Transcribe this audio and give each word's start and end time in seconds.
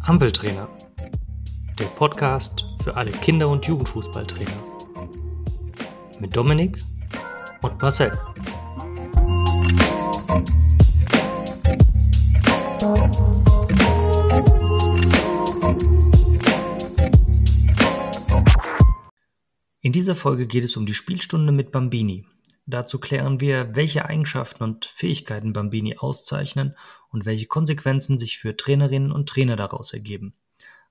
Ampeltrainer, 0.00 0.68
der 1.78 1.86
Podcast 1.96 2.66
für 2.82 2.96
alle 2.96 3.10
Kinder- 3.10 3.48
und 3.48 3.66
Jugendfußballtrainer. 3.66 4.52
Mit 6.20 6.36
Dominik 6.36 6.78
und 7.62 7.80
Marcel. 7.82 8.12
In 19.80 19.92
dieser 19.92 20.14
Folge 20.14 20.46
geht 20.46 20.64
es 20.64 20.76
um 20.76 20.86
die 20.86 20.94
Spielstunde 20.94 21.52
mit 21.52 21.72
Bambini. 21.72 22.24
Dazu 22.66 22.98
klären 22.98 23.40
wir, 23.40 23.76
welche 23.76 24.06
Eigenschaften 24.06 24.62
und 24.62 24.86
Fähigkeiten 24.86 25.52
Bambini 25.52 25.98
auszeichnen 25.98 26.74
und 27.10 27.26
welche 27.26 27.46
Konsequenzen 27.46 28.16
sich 28.16 28.38
für 28.38 28.56
Trainerinnen 28.56 29.12
und 29.12 29.28
Trainer 29.28 29.56
daraus 29.56 29.92
ergeben. 29.92 30.32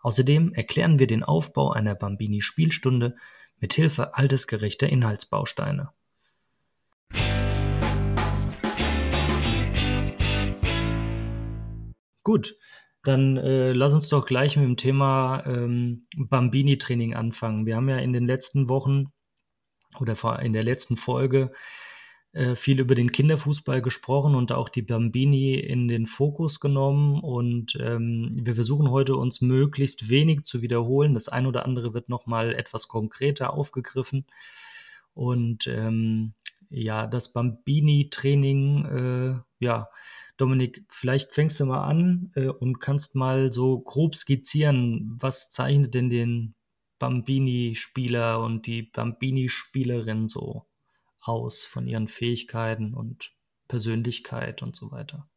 Außerdem 0.02 0.54
erklären 0.54 1.00
wir 1.00 1.08
den 1.08 1.24
Aufbau 1.24 1.72
einer 1.72 1.96
Bambini-Spielstunde 1.96 3.16
mit 3.60 3.74
Hilfe 3.74 4.14
altersgerechter 4.14 4.88
Inhaltsbausteine. 4.88 5.90
Gut, 12.22 12.56
dann 13.04 13.38
äh, 13.38 13.74
lass 13.74 13.94
uns 13.94 14.10
doch 14.10 14.26
gleich 14.26 14.58
mit 14.58 14.66
dem 14.66 14.78
Thema 14.78 15.44
ähm, 15.48 16.06
Bambini-Training 16.16 17.16
anfangen. 17.16 17.66
Wir 17.66 17.78
haben 17.78 17.90
ja 17.90 17.98
in 17.98 18.14
den 18.14 18.28
letzten 18.28 18.70
Wochen 18.70 19.12
oder 20.00 20.40
in 20.42 20.54
der 20.54 20.64
letzten 20.64 20.98
Folge 20.98 21.52
äh, 22.34 22.56
viel 22.56 22.80
über 22.80 22.96
den 22.96 23.12
Kinderfußball 23.12 23.84
gesprochen 23.84 24.34
und 24.34 24.52
auch 24.52 24.68
die 24.68 24.82
Bambini 24.82 25.54
in 25.54 25.88
den 25.88 26.08
Fokus 26.08 26.60
genommen. 26.60 27.20
Und 27.20 27.78
ähm, 27.80 28.32
wir 28.34 28.56
versuchen 28.56 28.90
heute 28.90 29.16
uns 29.16 29.42
möglichst 29.42 30.10
wenig 30.10 30.42
zu 30.42 30.64
wiederholen. 30.64 31.14
Das 31.14 31.30
ein 31.30 31.46
oder 31.46 31.64
andere 31.64 31.94
wird 31.94 32.10
nochmal 32.10 32.56
etwas 32.56 32.88
konkreter 32.88 33.54
aufgegriffen. 33.54 34.26
Und 35.14 35.68
ähm, 35.68 36.34
ja, 36.72 37.06
das 37.06 37.34
Bambini-Training, 37.34 38.86
äh, 38.86 39.64
ja, 39.64 39.90
Dominik, 40.38 40.84
vielleicht 40.90 41.34
fängst 41.34 41.60
du 41.60 41.66
mal 41.66 41.84
an 41.84 42.32
äh, 42.36 42.48
und 42.48 42.80
kannst 42.80 43.16
mal 43.16 43.54
so 43.54 43.80
grob 43.80 44.16
skizzieren, 44.16 45.16
was 45.22 45.52
zeichnet 45.52 45.94
denn 45.94 46.10
den 46.10 46.56
Bambini-Spieler 47.00 48.42
und 48.42 48.68
die 48.68 48.84
Bambini-Spielerin 48.84 50.28
so 50.28 50.66
aus 51.20 51.66
von 51.66 51.88
ihren 51.88 52.08
Fähigkeiten 52.08 52.94
und 52.94 53.34
Persönlichkeit 53.68 54.62
und 54.62 54.76
so 54.76 54.92
weiter? 54.92 55.30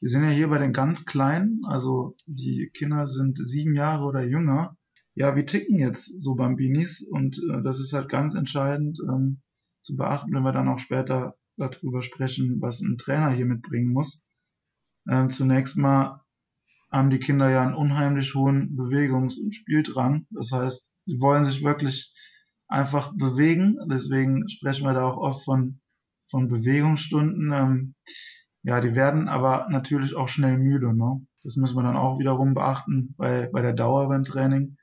Wir 0.00 0.10
sind 0.10 0.24
ja 0.24 0.30
hier 0.30 0.48
bei 0.48 0.58
den 0.58 0.72
ganz 0.72 1.04
Kleinen, 1.06 1.62
also 1.64 2.16
die 2.26 2.70
Kinder 2.74 3.08
sind 3.08 3.38
sieben 3.38 3.74
Jahre 3.74 4.04
oder 4.04 4.24
jünger. 4.24 4.76
Ja, 5.14 5.36
wie 5.36 5.46
ticken 5.46 5.78
jetzt 5.78 6.06
so 6.22 6.34
Bambinis? 6.34 7.00
Und 7.00 7.38
äh, 7.38 7.62
das 7.62 7.80
ist 7.80 7.94
halt 7.94 8.08
ganz 8.10 8.34
entscheidend 8.34 8.98
ähm, 9.08 9.40
zu 9.80 9.96
beachten, 9.96 10.34
wenn 10.34 10.42
wir 10.42 10.52
dann 10.52 10.68
auch 10.68 10.78
später 10.78 11.36
darüber 11.56 12.02
sprechen, 12.02 12.60
was 12.60 12.80
ein 12.80 12.98
Trainer 12.98 13.30
hier 13.30 13.46
mitbringen 13.46 13.92
muss. 13.92 14.22
Ähm, 15.08 15.30
zunächst 15.30 15.76
mal 15.76 16.22
haben 16.90 17.10
die 17.10 17.18
Kinder 17.18 17.48
ja 17.50 17.62
einen 17.62 17.74
unheimlich 17.74 18.34
hohen 18.34 18.76
Bewegungs- 18.76 19.38
und 19.38 19.54
Spieldrang. 19.54 20.26
Das 20.30 20.52
heißt, 20.52 20.92
sie 21.06 21.20
wollen 21.20 21.44
sich 21.44 21.64
wirklich 21.64 22.12
einfach 22.68 23.12
bewegen. 23.14 23.78
Deswegen 23.90 24.48
sprechen 24.48 24.86
wir 24.86 24.92
da 24.92 25.04
auch 25.04 25.16
oft 25.16 25.44
von, 25.44 25.80
von 26.28 26.48
Bewegungsstunden. 26.48 27.50
Ähm, 27.52 27.94
ja, 28.62 28.80
die 28.80 28.94
werden 28.94 29.28
aber 29.28 29.68
natürlich 29.70 30.14
auch 30.16 30.28
schnell 30.28 30.58
müde. 30.58 30.94
Ne? 30.94 31.24
Das 31.44 31.56
muss 31.56 31.74
man 31.74 31.84
dann 31.84 31.96
auch 31.96 32.18
wiederum 32.18 32.54
beachten 32.54 33.14
bei, 33.16 33.48
bei 33.52 33.62
der 33.62 33.72
Dauer 33.72 34.08
beim 34.08 34.24
Training. 34.24 34.76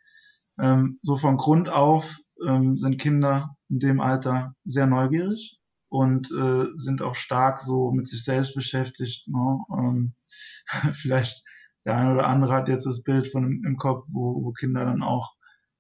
Ähm, 0.60 1.00
so 1.02 1.18
von 1.18 1.38
Grund 1.38 1.70
auf 1.70 2.18
ähm, 2.48 2.78
sind 2.78 3.00
Kinder 3.00 3.58
in 3.70 3.80
dem 3.80 4.00
Alter 4.00 4.56
sehr 4.64 4.88
neugierig 4.88 5.60
und 5.90 6.32
äh, 6.32 6.66
sind 6.76 7.02
auch 7.02 7.16
stark 7.16 7.60
so 7.60 7.92
mit 7.92 8.08
sich 8.08 8.24
selbst 8.24 8.56
beschäftigt. 8.56 9.28
Ne? 9.28 9.60
Ähm, 9.78 10.14
vielleicht 10.94 11.44
der 11.86 11.98
eine 11.98 12.14
oder 12.14 12.28
andere 12.28 12.54
hat 12.54 12.70
jetzt 12.70 12.86
das 12.86 13.04
Bild 13.04 13.28
von 13.28 13.62
im 13.66 13.76
Kopf, 13.76 14.06
wo, 14.08 14.42
wo 14.44 14.54
Kinder 14.54 14.86
dann 14.86 15.04
auch 15.04 15.34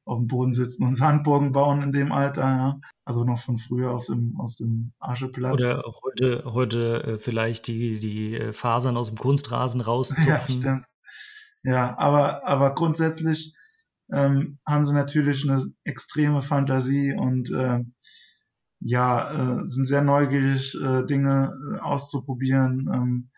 auf 0.06 0.19
dem 0.19 0.28
Boden 0.28 0.53
sitzen 0.53 0.84
und 0.84 0.96
Sandburgen 0.96 1.52
bauen 1.52 1.81
in 1.81 1.91
dem 1.91 2.12
Alter, 2.12 2.41
ja. 2.41 2.80
Also 3.06 3.24
noch 3.24 3.40
von 3.40 3.58
früher 3.58 3.91
auf 3.91 4.06
dem, 4.06 4.40
auf 4.40 4.56
dem 4.56 4.94
Ascheplatz. 5.00 5.53
Oder 5.53 5.84
heute, 6.03 6.44
heute 6.46 7.03
äh, 7.03 7.19
vielleicht 7.19 7.68
die, 7.68 8.00
die 8.00 8.36
äh, 8.36 8.53
Fasern 8.53 8.97
aus 8.97 9.08
dem 9.09 9.18
Kunstrasen 9.18 9.81
rauszupfen. 9.81 10.24
Ja, 10.28 10.40
stimmt. 10.40 10.86
Ja, 11.63 11.97
aber, 11.97 12.46
aber 12.47 12.75
grundsätzlich 12.75 13.56
ähm, 14.12 14.59
haben 14.68 14.86
sie 14.86 14.94
natürlich 14.94 15.50
eine 15.50 15.66
extreme 15.86 16.42
Fantasie 16.42 17.13
und 17.13 17.50
äh, 17.52 17.80
ja, 18.80 19.59
äh, 19.62 19.63
sind 19.63 19.86
sehr 19.86 20.02
neugierig, 20.02 20.75
äh, 20.75 21.06
Dinge 21.06 21.58
äh, 21.74 21.80
auszuprobieren 21.80 22.90
ähm, 22.94 23.30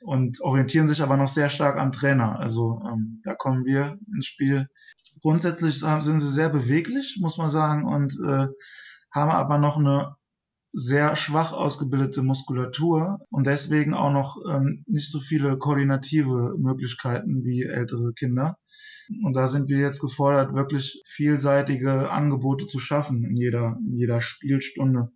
und 0.00 0.40
orientieren 0.40 0.88
sich 0.88 1.02
aber 1.02 1.18
noch 1.18 1.28
sehr 1.28 1.50
stark 1.50 1.78
am 1.78 1.92
Trainer. 1.92 2.38
Also 2.38 2.82
ähm, 2.90 3.20
da 3.22 3.34
kommen 3.34 3.66
wir 3.66 3.98
ins 4.14 4.26
Spiel 4.26 4.68
grundsätzlich 5.24 5.78
sind 5.78 6.20
sie 6.20 6.30
sehr 6.30 6.50
beweglich, 6.50 7.16
muss 7.18 7.38
man 7.38 7.50
sagen, 7.50 7.86
und 7.86 8.12
äh, 8.20 8.46
haben 9.10 9.30
aber 9.30 9.56
noch 9.56 9.78
eine 9.78 10.16
sehr 10.74 11.16
schwach 11.16 11.52
ausgebildete 11.52 12.22
Muskulatur 12.22 13.20
und 13.30 13.46
deswegen 13.46 13.94
auch 13.94 14.12
noch 14.12 14.36
ähm, 14.50 14.84
nicht 14.86 15.10
so 15.10 15.20
viele 15.20 15.56
koordinative 15.56 16.56
Möglichkeiten 16.58 17.42
wie 17.42 17.62
ältere 17.62 18.12
Kinder. 18.12 18.58
Und 19.22 19.34
da 19.34 19.46
sind 19.46 19.70
wir 19.70 19.78
jetzt 19.78 20.00
gefordert, 20.00 20.54
wirklich 20.54 21.02
vielseitige 21.06 22.10
Angebote 22.10 22.66
zu 22.66 22.78
schaffen 22.78 23.24
in 23.24 23.34
jeder, 23.34 23.78
in 23.80 23.94
jeder 23.94 24.20
Spielstunde. 24.20 25.08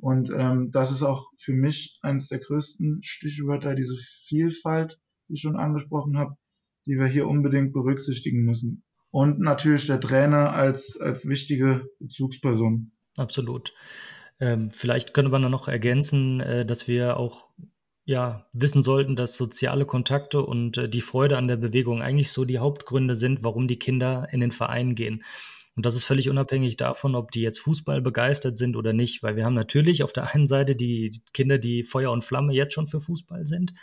Und 0.00 0.30
ähm, 0.30 0.68
das 0.70 0.92
ist 0.92 1.02
auch 1.02 1.24
für 1.40 1.54
mich 1.54 1.98
eines 2.02 2.28
der 2.28 2.38
größten 2.38 3.00
Stichwörter, 3.02 3.74
diese 3.74 3.96
Vielfalt, 4.28 5.00
die 5.28 5.34
ich 5.34 5.40
schon 5.40 5.56
angesprochen 5.56 6.18
habe, 6.18 6.34
die 6.86 6.98
wir 6.98 7.06
hier 7.06 7.26
unbedingt 7.26 7.72
berücksichtigen 7.72 8.44
müssen 8.44 8.84
und 9.10 9.40
natürlich 9.40 9.86
der 9.86 10.00
Trainer 10.00 10.52
als, 10.54 10.98
als 11.00 11.28
wichtige 11.28 11.88
Bezugsperson. 11.98 12.92
Absolut. 13.16 13.74
Ähm, 14.38 14.70
vielleicht 14.72 15.12
könnte 15.12 15.30
man 15.30 15.50
noch 15.50 15.68
ergänzen, 15.68 16.40
äh, 16.40 16.64
dass 16.64 16.88
wir 16.88 17.16
auch 17.16 17.50
ja, 18.04 18.46
wissen 18.52 18.82
sollten, 18.82 19.14
dass 19.14 19.36
soziale 19.36 19.84
Kontakte 19.84 20.42
und 20.42 20.78
äh, 20.78 20.88
die 20.88 21.00
Freude 21.00 21.36
an 21.36 21.48
der 21.48 21.56
Bewegung 21.56 22.02
eigentlich 22.02 22.32
so 22.32 22.44
die 22.44 22.58
Hauptgründe 22.58 23.14
sind, 23.14 23.44
warum 23.44 23.68
die 23.68 23.78
Kinder 23.78 24.28
in 24.32 24.40
den 24.40 24.52
Verein 24.52 24.94
gehen. 24.94 25.22
Und 25.76 25.86
das 25.86 25.94
ist 25.94 26.04
völlig 26.04 26.28
unabhängig 26.28 26.76
davon, 26.76 27.14
ob 27.14 27.30
die 27.30 27.42
jetzt 27.42 27.60
Fußball 27.60 28.02
begeistert 28.02 28.58
sind 28.58 28.76
oder 28.76 28.92
nicht, 28.92 29.22
weil 29.22 29.36
wir 29.36 29.44
haben 29.44 29.54
natürlich 29.54 30.02
auf 30.02 30.12
der 30.12 30.34
einen 30.34 30.46
Seite 30.46 30.74
die 30.74 31.22
Kinder, 31.32 31.58
die 31.58 31.84
Feuer 31.84 32.10
und 32.10 32.24
Flamme 32.24 32.52
jetzt 32.52 32.74
schon 32.74 32.88
für 32.88 33.00
Fußball 33.00 33.46
sind, 33.46 33.74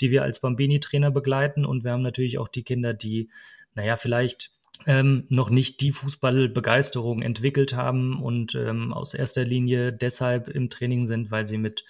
die 0.00 0.10
wir 0.10 0.22
als 0.22 0.40
Bambini-Trainer 0.40 1.10
begleiten 1.10 1.64
und 1.64 1.82
wir 1.82 1.92
haben 1.92 2.02
natürlich 2.02 2.38
auch 2.38 2.48
die 2.48 2.62
Kinder, 2.64 2.92
die, 2.92 3.30
naja, 3.74 3.96
vielleicht 3.96 4.52
ähm, 4.86 5.26
noch 5.28 5.50
nicht 5.50 5.80
die 5.80 5.92
Fußballbegeisterung 5.92 7.22
entwickelt 7.22 7.74
haben 7.74 8.22
und 8.22 8.54
ähm, 8.54 8.92
aus 8.92 9.14
erster 9.14 9.44
Linie 9.44 9.92
deshalb 9.92 10.48
im 10.48 10.70
Training 10.70 11.06
sind, 11.06 11.30
weil 11.30 11.46
sie 11.46 11.58
mit 11.58 11.84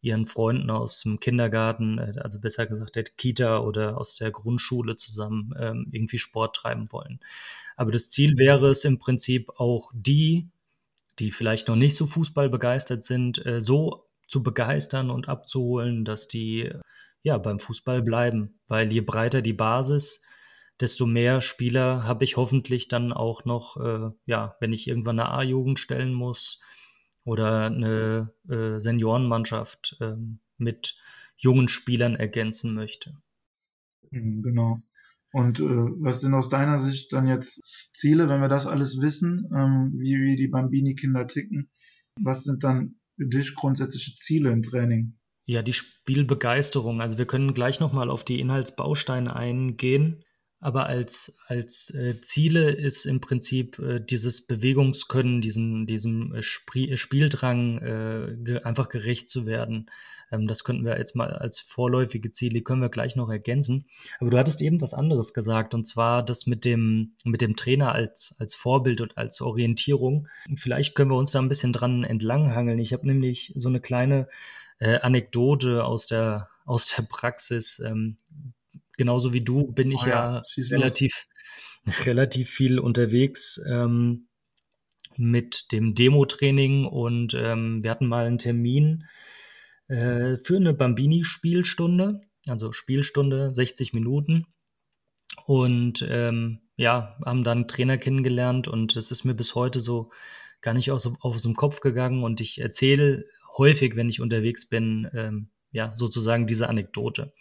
ihren 0.00 0.26
Freunden 0.26 0.70
aus 0.70 1.02
dem 1.02 1.20
Kindergarten, 1.20 1.98
äh, 1.98 2.14
also 2.20 2.40
besser 2.40 2.66
gesagt 2.66 2.96
der 2.96 3.04
Kita 3.04 3.58
oder 3.58 3.98
aus 3.98 4.16
der 4.16 4.30
Grundschule 4.30 4.96
zusammen 4.96 5.52
ähm, 5.58 5.88
irgendwie 5.90 6.18
Sport 6.18 6.56
treiben 6.56 6.92
wollen. 6.92 7.20
Aber 7.76 7.90
das 7.90 8.08
Ziel 8.08 8.38
wäre 8.38 8.68
es 8.70 8.84
im 8.84 8.98
Prinzip 8.98 9.50
auch 9.56 9.90
die, 9.94 10.48
die 11.18 11.30
vielleicht 11.30 11.68
noch 11.68 11.76
nicht 11.76 11.96
so 11.96 12.06
fußballbegeistert 12.06 13.02
sind, 13.02 13.44
äh, 13.44 13.60
so 13.60 14.06
zu 14.28 14.42
begeistern 14.42 15.10
und 15.10 15.28
abzuholen, 15.28 16.04
dass 16.04 16.28
die 16.28 16.70
ja 17.22 17.38
beim 17.38 17.58
Fußball 17.58 18.02
bleiben, 18.02 18.58
weil 18.68 18.92
je 18.92 19.00
breiter 19.00 19.42
die 19.42 19.52
Basis, 19.52 20.22
desto 20.80 21.06
mehr 21.06 21.40
Spieler 21.40 22.04
habe 22.04 22.24
ich 22.24 22.36
hoffentlich 22.36 22.88
dann 22.88 23.12
auch 23.12 23.44
noch, 23.44 23.76
äh, 23.76 24.10
ja, 24.26 24.56
wenn 24.60 24.72
ich 24.72 24.88
irgendwann 24.88 25.18
eine 25.18 25.30
A-Jugend 25.30 25.78
stellen 25.78 26.12
muss 26.12 26.60
oder 27.24 27.66
eine 27.66 28.32
äh, 28.48 28.78
Seniorenmannschaft 28.78 29.96
äh, 30.00 30.14
mit 30.58 30.96
jungen 31.36 31.68
Spielern 31.68 32.14
ergänzen 32.14 32.74
möchte. 32.74 33.16
Mhm, 34.10 34.42
genau. 34.42 34.78
Und 35.32 35.60
äh, 35.60 35.64
was 35.64 36.20
sind 36.20 36.34
aus 36.34 36.48
deiner 36.48 36.78
Sicht 36.78 37.12
dann 37.12 37.26
jetzt 37.26 37.90
Ziele, 37.92 38.28
wenn 38.28 38.40
wir 38.40 38.48
das 38.48 38.66
alles 38.66 39.00
wissen, 39.00 39.50
ähm, 39.54 39.92
wie, 39.98 40.20
wie 40.22 40.36
die 40.36 40.48
Bambini-Kinder 40.48 41.26
ticken? 41.26 41.70
Was 42.20 42.44
sind 42.44 42.64
dann 42.64 42.96
für 43.16 43.26
dich 43.26 43.54
grundsätzliche 43.54 44.14
Ziele 44.14 44.50
im 44.50 44.62
Training? 44.62 45.18
Ja, 45.44 45.62
die 45.62 45.72
Spielbegeisterung. 45.72 47.00
Also 47.00 47.18
wir 47.18 47.26
können 47.26 47.54
gleich 47.54 47.80
nochmal 47.80 48.10
auf 48.10 48.24
die 48.24 48.40
Inhaltsbausteine 48.40 49.36
eingehen. 49.36 50.24
Aber 50.60 50.86
als, 50.86 51.36
als 51.46 51.90
äh, 51.94 52.20
Ziele 52.20 52.70
ist 52.70 53.04
im 53.04 53.20
Prinzip 53.20 53.78
äh, 53.78 54.00
dieses 54.00 54.46
Bewegungskönnen, 54.46 55.40
diesen, 55.40 55.86
diesem 55.86 56.34
äh, 56.34 56.42
Sprie 56.42 56.96
Spieldrang 56.96 57.78
äh, 57.78 58.36
ge 58.38 58.62
einfach 58.62 58.88
gerecht 58.88 59.28
zu 59.28 59.46
werden. 59.46 59.90
Ähm, 60.32 60.46
das 60.46 60.64
könnten 60.64 60.84
wir 60.84 60.96
jetzt 60.98 61.14
mal 61.14 61.30
als 61.30 61.60
vorläufige 61.60 62.30
Ziele, 62.30 62.62
können 62.62 62.80
wir 62.80 62.88
gleich 62.88 63.16
noch 63.16 63.28
ergänzen. 63.28 63.86
Aber 64.18 64.30
du 64.30 64.38
hattest 64.38 64.60
eben 64.62 64.80
was 64.80 64.94
anderes 64.94 65.34
gesagt, 65.34 65.74
und 65.74 65.86
zwar 65.86 66.24
das 66.24 66.46
mit 66.46 66.64
dem, 66.64 67.14
mit 67.24 67.42
dem 67.42 67.56
Trainer 67.56 67.92
als, 67.92 68.34
als 68.38 68.54
Vorbild 68.54 69.00
und 69.00 69.16
als 69.18 69.40
Orientierung. 69.40 70.28
Vielleicht 70.56 70.94
können 70.94 71.10
wir 71.10 71.18
uns 71.18 71.32
da 71.32 71.40
ein 71.40 71.48
bisschen 71.48 71.72
dran 71.72 72.02
entlanghangeln. 72.02 72.78
Ich 72.78 72.92
habe 72.92 73.06
nämlich 73.06 73.52
so 73.56 73.68
eine 73.68 73.80
kleine 73.80 74.28
äh, 74.78 74.98
Anekdote 75.00 75.84
aus 75.84 76.06
der, 76.06 76.48
aus 76.64 76.86
der 76.86 77.02
Praxis. 77.02 77.78
Ähm, 77.78 78.16
genauso 78.96 79.32
wie 79.32 79.42
du 79.42 79.72
bin 79.72 79.90
ich 79.90 80.02
oh 80.04 80.08
ja, 80.08 80.42
ja 80.56 80.76
relativ, 80.76 81.24
relativ 82.04 82.50
viel 82.50 82.78
unterwegs 82.78 83.60
ähm, 83.68 84.28
mit 85.16 85.72
dem 85.72 85.94
Demo-Training 85.94 86.84
und 86.86 87.34
ähm, 87.34 87.82
wir 87.82 87.90
hatten 87.90 88.06
mal 88.06 88.26
einen 88.26 88.38
Termin 88.38 89.04
äh, 89.88 90.36
für 90.36 90.56
eine 90.56 90.74
Bambini-Spielstunde, 90.74 92.20
also 92.46 92.72
Spielstunde 92.72 93.54
60 93.54 93.92
Minuten. 93.92 94.46
Und 95.44 96.04
ähm, 96.08 96.60
ja, 96.76 97.16
haben 97.24 97.44
dann 97.44 97.68
Trainer 97.68 97.98
kennengelernt 97.98 98.68
und 98.68 98.96
das 98.96 99.10
ist 99.10 99.24
mir 99.24 99.34
bis 99.34 99.54
heute 99.54 99.80
so 99.80 100.10
gar 100.60 100.74
nicht 100.74 100.90
aus, 100.90 101.10
aus 101.20 101.42
dem 101.42 101.54
Kopf 101.54 101.80
gegangen. 101.80 102.24
Und 102.24 102.40
ich 102.40 102.60
erzähle 102.60 103.26
häufig, 103.56 103.96
wenn 103.96 104.08
ich 104.08 104.20
unterwegs 104.20 104.68
bin, 104.68 105.08
ähm, 105.14 105.48
ja, 105.70 105.92
sozusagen 105.94 106.46
diese 106.46 106.68
Anekdote. 106.68 107.32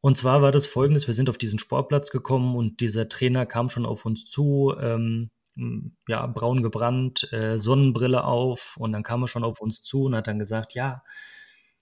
Und 0.00 0.16
zwar 0.16 0.42
war 0.42 0.52
das 0.52 0.66
folgendes, 0.66 1.06
wir 1.06 1.14
sind 1.14 1.28
auf 1.28 1.38
diesen 1.38 1.58
Sportplatz 1.58 2.10
gekommen 2.10 2.56
und 2.56 2.80
dieser 2.80 3.08
Trainer 3.08 3.46
kam 3.46 3.68
schon 3.68 3.86
auf 3.86 4.04
uns 4.04 4.26
zu, 4.26 4.74
ähm, 4.80 5.30
ja, 6.06 6.26
braun 6.26 6.62
gebrannt, 6.62 7.32
äh, 7.32 7.58
Sonnenbrille 7.58 8.24
auf 8.24 8.76
und 8.78 8.92
dann 8.92 9.02
kam 9.02 9.22
er 9.22 9.28
schon 9.28 9.42
auf 9.42 9.60
uns 9.60 9.82
zu 9.82 10.04
und 10.04 10.14
hat 10.14 10.28
dann 10.28 10.38
gesagt, 10.38 10.74
ja, 10.74 11.02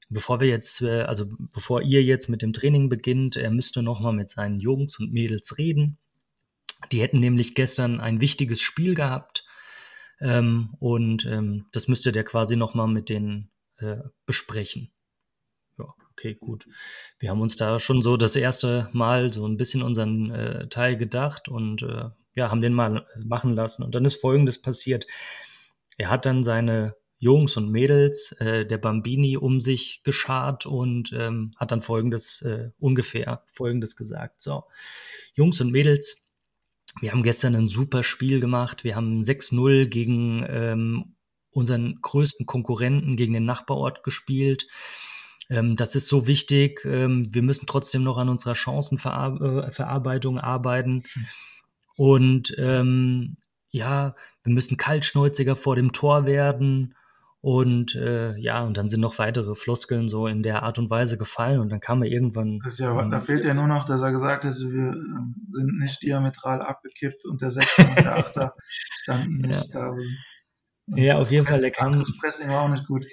bevor 0.08 0.40
wir 0.40 0.48
jetzt, 0.48 0.80
äh, 0.80 1.02
also 1.02 1.26
bevor 1.52 1.82
ihr 1.82 2.02
jetzt 2.02 2.28
mit 2.28 2.40
dem 2.40 2.54
Training 2.54 2.88
beginnt, 2.88 3.36
er 3.36 3.50
müsste 3.50 3.82
nochmal 3.82 4.14
mit 4.14 4.30
seinen 4.30 4.60
Jungs 4.60 4.98
und 4.98 5.12
Mädels 5.12 5.58
reden. 5.58 5.98
Die 6.92 7.02
hätten 7.02 7.20
nämlich 7.20 7.54
gestern 7.54 8.00
ein 8.00 8.20
wichtiges 8.20 8.62
Spiel 8.62 8.94
gehabt 8.94 9.44
ähm, 10.20 10.74
und 10.78 11.26
ähm, 11.26 11.66
das 11.72 11.88
müsste 11.88 12.12
der 12.12 12.24
quasi 12.24 12.56
nochmal 12.56 12.88
mit 12.88 13.10
denen 13.10 13.50
äh, 13.78 13.98
besprechen 14.24 14.90
okay, 16.16 16.34
gut. 16.34 16.66
Wir 17.18 17.30
haben 17.30 17.42
uns 17.42 17.56
da 17.56 17.78
schon 17.78 18.00
so 18.00 18.16
das 18.16 18.36
erste 18.36 18.88
Mal 18.92 19.32
so 19.32 19.46
ein 19.46 19.58
bisschen 19.58 19.82
unseren 19.82 20.30
äh, 20.30 20.68
Teil 20.68 20.96
gedacht 20.96 21.48
und 21.48 21.82
äh, 21.82 22.08
ja, 22.34 22.50
haben 22.50 22.62
den 22.62 22.72
mal 22.72 23.06
machen 23.22 23.50
lassen. 23.50 23.82
Und 23.82 23.94
dann 23.94 24.04
ist 24.06 24.20
Folgendes 24.20 24.60
passiert. 24.60 25.06
Er 25.98 26.10
hat 26.10 26.24
dann 26.24 26.42
seine 26.42 26.96
Jungs 27.18 27.56
und 27.56 27.70
Mädels 27.70 28.32
äh, 28.40 28.64
der 28.66 28.78
Bambini 28.78 29.36
um 29.36 29.60
sich 29.60 30.02
geschart 30.04 30.64
und 30.64 31.12
ähm, 31.12 31.52
hat 31.56 31.70
dann 31.70 31.82
Folgendes 31.82 32.42
äh, 32.42 32.70
ungefähr 32.78 33.42
Folgendes 33.46 33.96
gesagt. 33.96 34.40
So, 34.40 34.64
Jungs 35.34 35.60
und 35.60 35.70
Mädels, 35.70 36.30
wir 37.00 37.12
haben 37.12 37.22
gestern 37.22 37.54
ein 37.54 37.68
super 37.68 38.02
Spiel 38.02 38.40
gemacht. 38.40 38.84
Wir 38.84 38.96
haben 38.96 39.20
6-0 39.20 39.86
gegen 39.86 40.46
ähm, 40.48 41.16
unseren 41.50 41.98
größten 42.00 42.46
Konkurrenten, 42.46 43.16
gegen 43.16 43.34
den 43.34 43.44
Nachbarort 43.44 44.02
gespielt. 44.02 44.66
Ähm, 45.48 45.76
das 45.76 45.94
ist 45.94 46.08
so 46.08 46.26
wichtig. 46.26 46.84
Ähm, 46.84 47.32
wir 47.32 47.42
müssen 47.42 47.66
trotzdem 47.66 48.02
noch 48.02 48.18
an 48.18 48.28
unserer 48.28 48.54
Chancenverarbeitung 48.54 50.38
arbeiten. 50.38 51.04
Hm. 51.12 51.26
Und 51.96 52.54
ähm, 52.58 53.36
ja, 53.70 54.14
wir 54.42 54.52
müssen 54.52 54.76
kaltschnäuziger 54.76 55.56
vor 55.56 55.76
dem 55.76 55.92
Tor 55.92 56.26
werden. 56.26 56.94
Und 57.40 57.94
äh, 57.94 58.36
ja, 58.38 58.64
und 58.64 58.76
dann 58.76 58.88
sind 58.88 59.00
noch 59.00 59.18
weitere 59.18 59.54
Floskeln 59.54 60.08
so 60.08 60.26
in 60.26 60.42
der 60.42 60.64
Art 60.64 60.78
und 60.78 60.90
Weise 60.90 61.16
gefallen 61.16 61.60
und 61.60 61.68
dann 61.68 61.78
kam 61.78 62.02
er 62.02 62.10
irgendwann. 62.10 62.58
Das 62.64 62.78
ja, 62.78 63.08
da 63.08 63.20
fehlt 63.20 63.44
ja 63.44 63.54
nur 63.54 63.68
noch, 63.68 63.84
dass 63.84 64.00
er 64.00 64.10
gesagt 64.10 64.42
hätte, 64.42 64.58
wir 64.58 64.90
äh, 64.90 65.50
sind 65.50 65.78
nicht 65.78 66.02
diametral 66.02 66.60
abgekippt 66.60 67.24
und 67.24 67.42
der 67.42 67.52
Sechster 67.52 67.88
und 67.88 67.98
der 67.98 68.16
Achter 68.16 68.54
standen 69.02 69.36
nicht 69.36 69.72
ja. 69.72 69.92
da. 69.92 69.96
Ja, 70.96 71.18
auf 71.18 71.30
jeden 71.30 71.46
Fall, 71.46 71.60
der 71.60 71.70
kam. 71.70 71.92
Das 71.98 72.16
Pressing 72.18 72.48
war 72.48 72.62
auch 72.62 72.68
nicht 72.68 72.86
gut. 72.86 73.06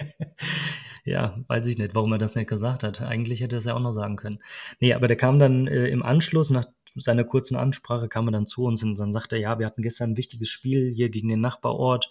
Ja, 1.08 1.38
weiß 1.48 1.66
ich 1.66 1.78
nicht, 1.78 1.94
warum 1.94 2.12
er 2.12 2.18
das 2.18 2.34
nicht 2.34 2.48
gesagt 2.48 2.82
hat. 2.82 3.00
Eigentlich 3.00 3.40
hätte 3.40 3.56
er 3.56 3.60
es 3.60 3.64
ja 3.64 3.74
auch 3.74 3.80
noch 3.80 3.92
sagen 3.92 4.16
können. 4.16 4.40
Nee, 4.78 4.92
aber 4.92 5.08
der 5.08 5.16
kam 5.16 5.38
dann 5.38 5.66
äh, 5.66 5.86
im 5.86 6.02
Anschluss, 6.02 6.50
nach 6.50 6.66
seiner 6.94 7.24
kurzen 7.24 7.56
Ansprache, 7.56 8.08
kam 8.08 8.28
er 8.28 8.32
dann 8.32 8.46
zu 8.46 8.64
uns 8.64 8.82
und 8.82 8.98
dann 9.00 9.12
sagte 9.12 9.36
er, 9.36 9.40
ja, 9.40 9.58
wir 9.58 9.66
hatten 9.66 9.82
gestern 9.82 10.10
ein 10.10 10.16
wichtiges 10.18 10.50
Spiel 10.50 10.90
hier 10.92 11.08
gegen 11.08 11.28
den 11.28 11.40
Nachbarort. 11.40 12.10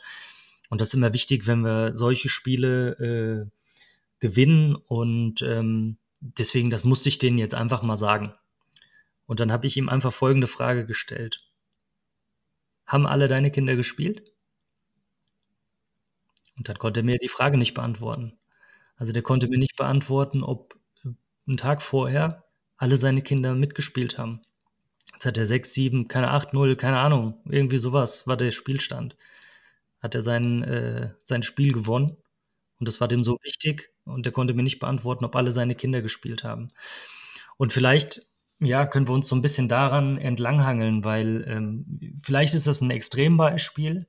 Und 0.69 0.81
das 0.81 0.89
ist 0.89 0.93
immer 0.95 1.13
wichtig, 1.13 1.45
wenn 1.45 1.61
wir 1.61 1.93
solche 1.93 2.27
Spiele 2.27 3.45
äh, 3.45 3.49
gewinnen. 4.19 4.75
Und 4.75 5.43
ähm, 5.43 5.97
deswegen, 6.19 6.71
das 6.71 6.83
musste 6.83 7.09
ich 7.09 7.19
denen 7.19 7.37
jetzt 7.37 7.53
einfach 7.53 7.83
mal 7.83 7.97
sagen. 7.97 8.33
Und 9.27 9.39
dann 9.39 9.51
habe 9.51 9.67
ich 9.67 9.77
ihm 9.77 9.89
einfach 9.89 10.13
folgende 10.13 10.47
Frage 10.47 10.87
gestellt. 10.87 11.45
Haben 12.87 13.05
alle 13.05 13.27
deine 13.27 13.51
Kinder 13.51 13.75
gespielt? 13.75 14.23
Und 16.57 16.67
dann 16.67 16.79
konnte 16.79 17.01
er 17.01 17.03
mir 17.03 17.19
die 17.19 17.27
Frage 17.27 17.59
nicht 17.59 17.75
beantworten. 17.75 18.33
Also 18.97 19.13
der 19.13 19.21
konnte 19.21 19.47
mir 19.47 19.57
nicht 19.57 19.77
beantworten, 19.77 20.43
ob 20.43 20.75
äh, 21.05 21.09
einen 21.47 21.57
Tag 21.57 21.81
vorher 21.81 22.43
alle 22.77 22.97
seine 22.97 23.21
Kinder 23.21 23.55
mitgespielt 23.55 24.17
haben. 24.17 24.41
Jetzt 25.13 25.25
hat 25.25 25.37
er 25.37 25.45
6, 25.45 25.73
7, 25.73 26.07
keine 26.07 26.31
8, 26.31 26.53
0, 26.53 26.75
keine 26.75 26.99
Ahnung, 26.99 27.41
irgendwie 27.45 27.79
sowas 27.79 28.27
war 28.27 28.37
der 28.37 28.51
Spielstand. 28.51 29.15
Hat 29.99 30.13
er 30.13 30.21
sein, 30.21 30.63
äh, 30.63 31.11
sein 31.23 31.41
Spiel 31.43 31.73
gewonnen 31.73 32.17
und 32.79 32.87
das 32.87 33.01
war 33.01 33.07
dem 33.07 33.23
so 33.23 33.37
wichtig 33.41 33.91
und 34.05 34.25
der 34.25 34.33
konnte 34.33 34.53
mir 34.53 34.63
nicht 34.63 34.79
beantworten, 34.79 35.25
ob 35.25 35.35
alle 35.35 35.51
seine 35.51 35.75
Kinder 35.75 36.01
gespielt 36.01 36.43
haben. 36.43 36.71
Und 37.57 37.73
vielleicht, 37.73 38.21
ja, 38.59 38.85
können 38.85 39.07
wir 39.07 39.13
uns 39.13 39.27
so 39.27 39.35
ein 39.35 39.41
bisschen 39.41 39.67
daran 39.67 40.17
entlanghangeln, 40.19 41.03
weil 41.03 41.43
ähm, 41.47 42.17
vielleicht 42.21 42.53
ist 42.53 42.67
das 42.67 42.81
ein 42.81 42.91
Extrembeispiel, 42.91 44.07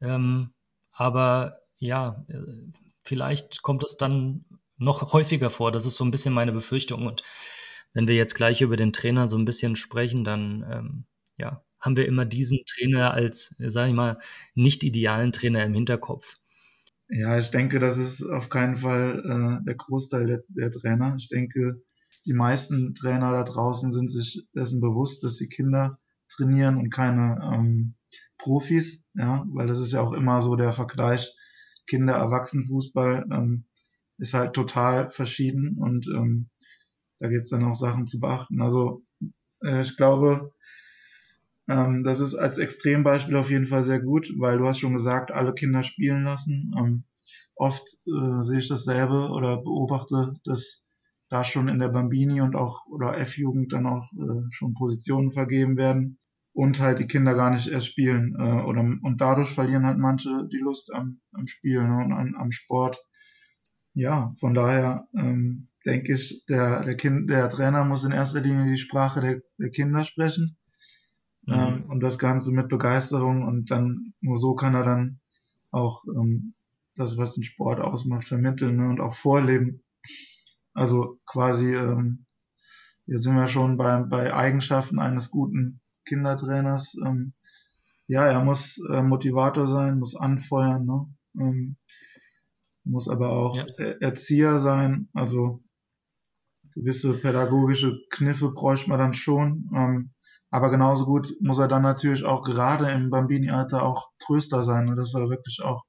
ähm, 0.00 0.52
aber 0.92 1.60
ja, 1.78 2.24
äh, 2.28 2.87
vielleicht 3.08 3.62
kommt 3.62 3.82
es 3.82 3.96
dann 3.96 4.44
noch 4.76 5.12
häufiger 5.12 5.50
vor. 5.50 5.72
Das 5.72 5.86
ist 5.86 5.96
so 5.96 6.04
ein 6.04 6.10
bisschen 6.10 6.34
meine 6.34 6.52
Befürchtung. 6.52 7.06
Und 7.06 7.22
wenn 7.94 8.06
wir 8.06 8.14
jetzt 8.14 8.34
gleich 8.34 8.60
über 8.60 8.76
den 8.76 8.92
Trainer 8.92 9.28
so 9.28 9.36
ein 9.36 9.44
bisschen 9.44 9.76
sprechen, 9.76 10.24
dann 10.24 10.64
ähm, 10.70 11.04
ja, 11.36 11.64
haben 11.80 11.96
wir 11.96 12.06
immer 12.06 12.24
diesen 12.24 12.60
Trainer 12.66 13.12
als, 13.12 13.56
sage 13.58 13.90
ich 13.90 13.94
mal, 13.94 14.18
nicht 14.54 14.84
idealen 14.84 15.32
Trainer 15.32 15.64
im 15.64 15.74
Hinterkopf. 15.74 16.36
Ja, 17.08 17.38
ich 17.38 17.50
denke, 17.50 17.78
das 17.78 17.96
ist 17.96 18.22
auf 18.22 18.50
keinen 18.50 18.76
Fall 18.76 19.22
äh, 19.24 19.64
der 19.64 19.74
Großteil 19.74 20.26
der, 20.26 20.42
der 20.48 20.70
Trainer. 20.70 21.14
Ich 21.18 21.28
denke, 21.28 21.80
die 22.26 22.34
meisten 22.34 22.94
Trainer 22.94 23.32
da 23.32 23.44
draußen 23.44 23.90
sind 23.90 24.12
sich 24.12 24.46
dessen 24.54 24.80
bewusst, 24.80 25.24
dass 25.24 25.36
sie 25.36 25.48
Kinder 25.48 25.98
trainieren 26.28 26.76
und 26.76 26.90
keine 26.90 27.40
ähm, 27.54 27.94
Profis, 28.36 29.02
ja, 29.14 29.46
weil 29.52 29.66
das 29.66 29.78
ist 29.78 29.92
ja 29.92 30.02
auch 30.02 30.12
immer 30.12 30.42
so 30.42 30.54
der 30.56 30.72
Vergleich 30.72 31.34
Kinder-Erwachsenen-Fußball 31.88 33.26
ähm, 33.32 33.64
ist 34.18 34.34
halt 34.34 34.54
total 34.54 35.10
verschieden 35.10 35.76
und 35.78 36.06
ähm, 36.08 36.50
da 37.18 37.28
geht 37.28 37.40
es 37.40 37.50
dann 37.50 37.64
auch 37.64 37.74
Sachen 37.74 38.06
zu 38.06 38.20
beachten. 38.20 38.60
Also 38.60 39.02
äh, 39.62 39.82
ich 39.82 39.96
glaube, 39.96 40.52
ähm, 41.68 42.02
das 42.04 42.20
ist 42.20 42.34
als 42.34 42.58
Extrembeispiel 42.58 43.36
auf 43.36 43.50
jeden 43.50 43.66
Fall 43.66 43.82
sehr 43.82 44.00
gut, 44.00 44.32
weil 44.38 44.58
du 44.58 44.66
hast 44.66 44.78
schon 44.78 44.94
gesagt, 44.94 45.32
alle 45.32 45.54
Kinder 45.54 45.82
spielen 45.82 46.24
lassen. 46.24 46.74
Ähm, 46.78 47.04
oft 47.54 47.86
äh, 48.06 48.42
sehe 48.42 48.60
ich 48.60 48.68
dasselbe 48.68 49.30
oder 49.30 49.58
beobachte, 49.58 50.34
dass 50.44 50.84
da 51.28 51.44
schon 51.44 51.68
in 51.68 51.78
der 51.78 51.88
Bambini 51.88 52.40
und 52.40 52.56
auch 52.56 52.86
oder 52.86 53.18
F-Jugend 53.18 53.72
dann 53.72 53.86
auch 53.86 54.10
äh, 54.12 54.46
schon 54.50 54.74
Positionen 54.74 55.30
vergeben 55.30 55.76
werden 55.76 56.18
und 56.58 56.80
halt 56.80 56.98
die 56.98 57.06
Kinder 57.06 57.34
gar 57.34 57.50
nicht 57.52 57.68
erst 57.68 57.86
spielen. 57.86 58.34
Äh, 58.36 58.64
oder, 58.64 58.80
und 58.80 59.20
dadurch 59.20 59.54
verlieren 59.54 59.86
halt 59.86 59.96
manche 59.96 60.48
die 60.48 60.58
Lust 60.58 60.92
am, 60.92 61.20
am 61.32 61.46
Spiel 61.46 61.86
ne, 61.86 62.04
und 62.04 62.12
an, 62.12 62.34
am 62.36 62.50
Sport. 62.50 63.00
Ja, 63.94 64.32
von 64.40 64.54
daher 64.54 65.06
ähm, 65.14 65.68
denke 65.86 66.14
ich, 66.14 66.44
der, 66.46 66.82
der, 66.82 66.96
kind, 66.96 67.30
der 67.30 67.48
Trainer 67.48 67.84
muss 67.84 68.02
in 68.02 68.10
erster 68.10 68.40
Linie 68.40 68.72
die 68.72 68.78
Sprache 68.78 69.20
der, 69.20 69.40
der 69.56 69.70
Kinder 69.70 70.04
sprechen. 70.04 70.56
Mhm. 71.46 71.54
Ähm, 71.54 71.84
und 71.90 72.02
das 72.02 72.18
Ganze 72.18 72.50
mit 72.50 72.68
Begeisterung 72.68 73.44
und 73.44 73.70
dann 73.70 74.12
nur 74.20 74.36
so 74.36 74.56
kann 74.56 74.74
er 74.74 74.82
dann 74.82 75.20
auch 75.70 76.02
ähm, 76.08 76.54
das, 76.96 77.16
was 77.16 77.34
den 77.34 77.44
Sport 77.44 77.78
ausmacht, 77.78 78.26
vermitteln 78.26 78.78
ne, 78.78 78.88
und 78.88 79.00
auch 79.00 79.14
vorleben. 79.14 79.84
Also 80.74 81.16
quasi, 81.24 81.72
ähm, 81.72 82.26
jetzt 83.06 83.22
sind 83.22 83.36
wir 83.36 83.46
schon 83.46 83.76
bei, 83.76 84.02
bei 84.02 84.34
Eigenschaften 84.34 84.98
eines 84.98 85.30
guten 85.30 85.80
Kindertrainers. 86.08 86.96
Ähm, 87.04 87.32
ja, 88.06 88.26
er 88.26 88.42
muss 88.42 88.78
äh, 88.90 89.02
Motivator 89.02 89.66
sein, 89.66 89.98
muss 89.98 90.16
anfeuern, 90.16 90.86
ne? 90.86 91.06
ähm, 91.38 91.76
muss 92.84 93.08
aber 93.08 93.30
auch 93.30 93.56
ja. 93.56 93.66
Erzieher 94.00 94.58
sein. 94.58 95.08
Also 95.12 95.62
gewisse 96.74 97.14
pädagogische 97.14 97.98
Kniffe 98.10 98.50
bräuchte 98.50 98.88
man 98.88 98.98
dann 98.98 99.12
schon. 99.12 99.70
Ähm, 99.74 100.10
aber 100.50 100.70
genauso 100.70 101.04
gut 101.04 101.34
muss 101.40 101.58
er 101.58 101.68
dann 101.68 101.82
natürlich 101.82 102.24
auch 102.24 102.42
gerade 102.42 102.90
im 102.90 103.10
Bambini-Alter 103.10 103.82
auch 103.82 104.08
Tröster 104.18 104.62
sein, 104.62 104.86
ne? 104.86 104.96
dass 104.96 105.14
er 105.14 105.28
wirklich 105.28 105.60
auch 105.62 105.84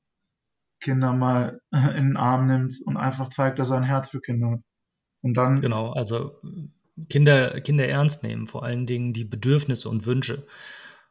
Kinder 0.82 1.14
mal 1.14 1.60
in 1.72 2.10
den 2.10 2.18
Arm 2.18 2.48
nimmt 2.48 2.74
und 2.86 2.98
einfach 2.98 3.30
zeigt, 3.30 3.60
dass 3.60 3.72
er 3.72 3.78
ein 3.78 3.84
Herz 3.84 4.10
für 4.10 4.20
Kinder 4.20 4.52
hat. 4.52 4.62
Und 5.22 5.36
dann. 5.36 5.62
Genau, 5.62 5.92
also 5.92 6.42
Kinder, 7.08 7.62
Kinder 7.62 7.88
ernst 7.88 8.24
nehmen, 8.24 8.48
vor 8.48 8.64
allen 8.64 8.86
Dingen 8.86 9.14
die 9.14 9.26
Bedürfnisse 9.26 9.90
und 9.90 10.06
Wünsche. 10.06 10.46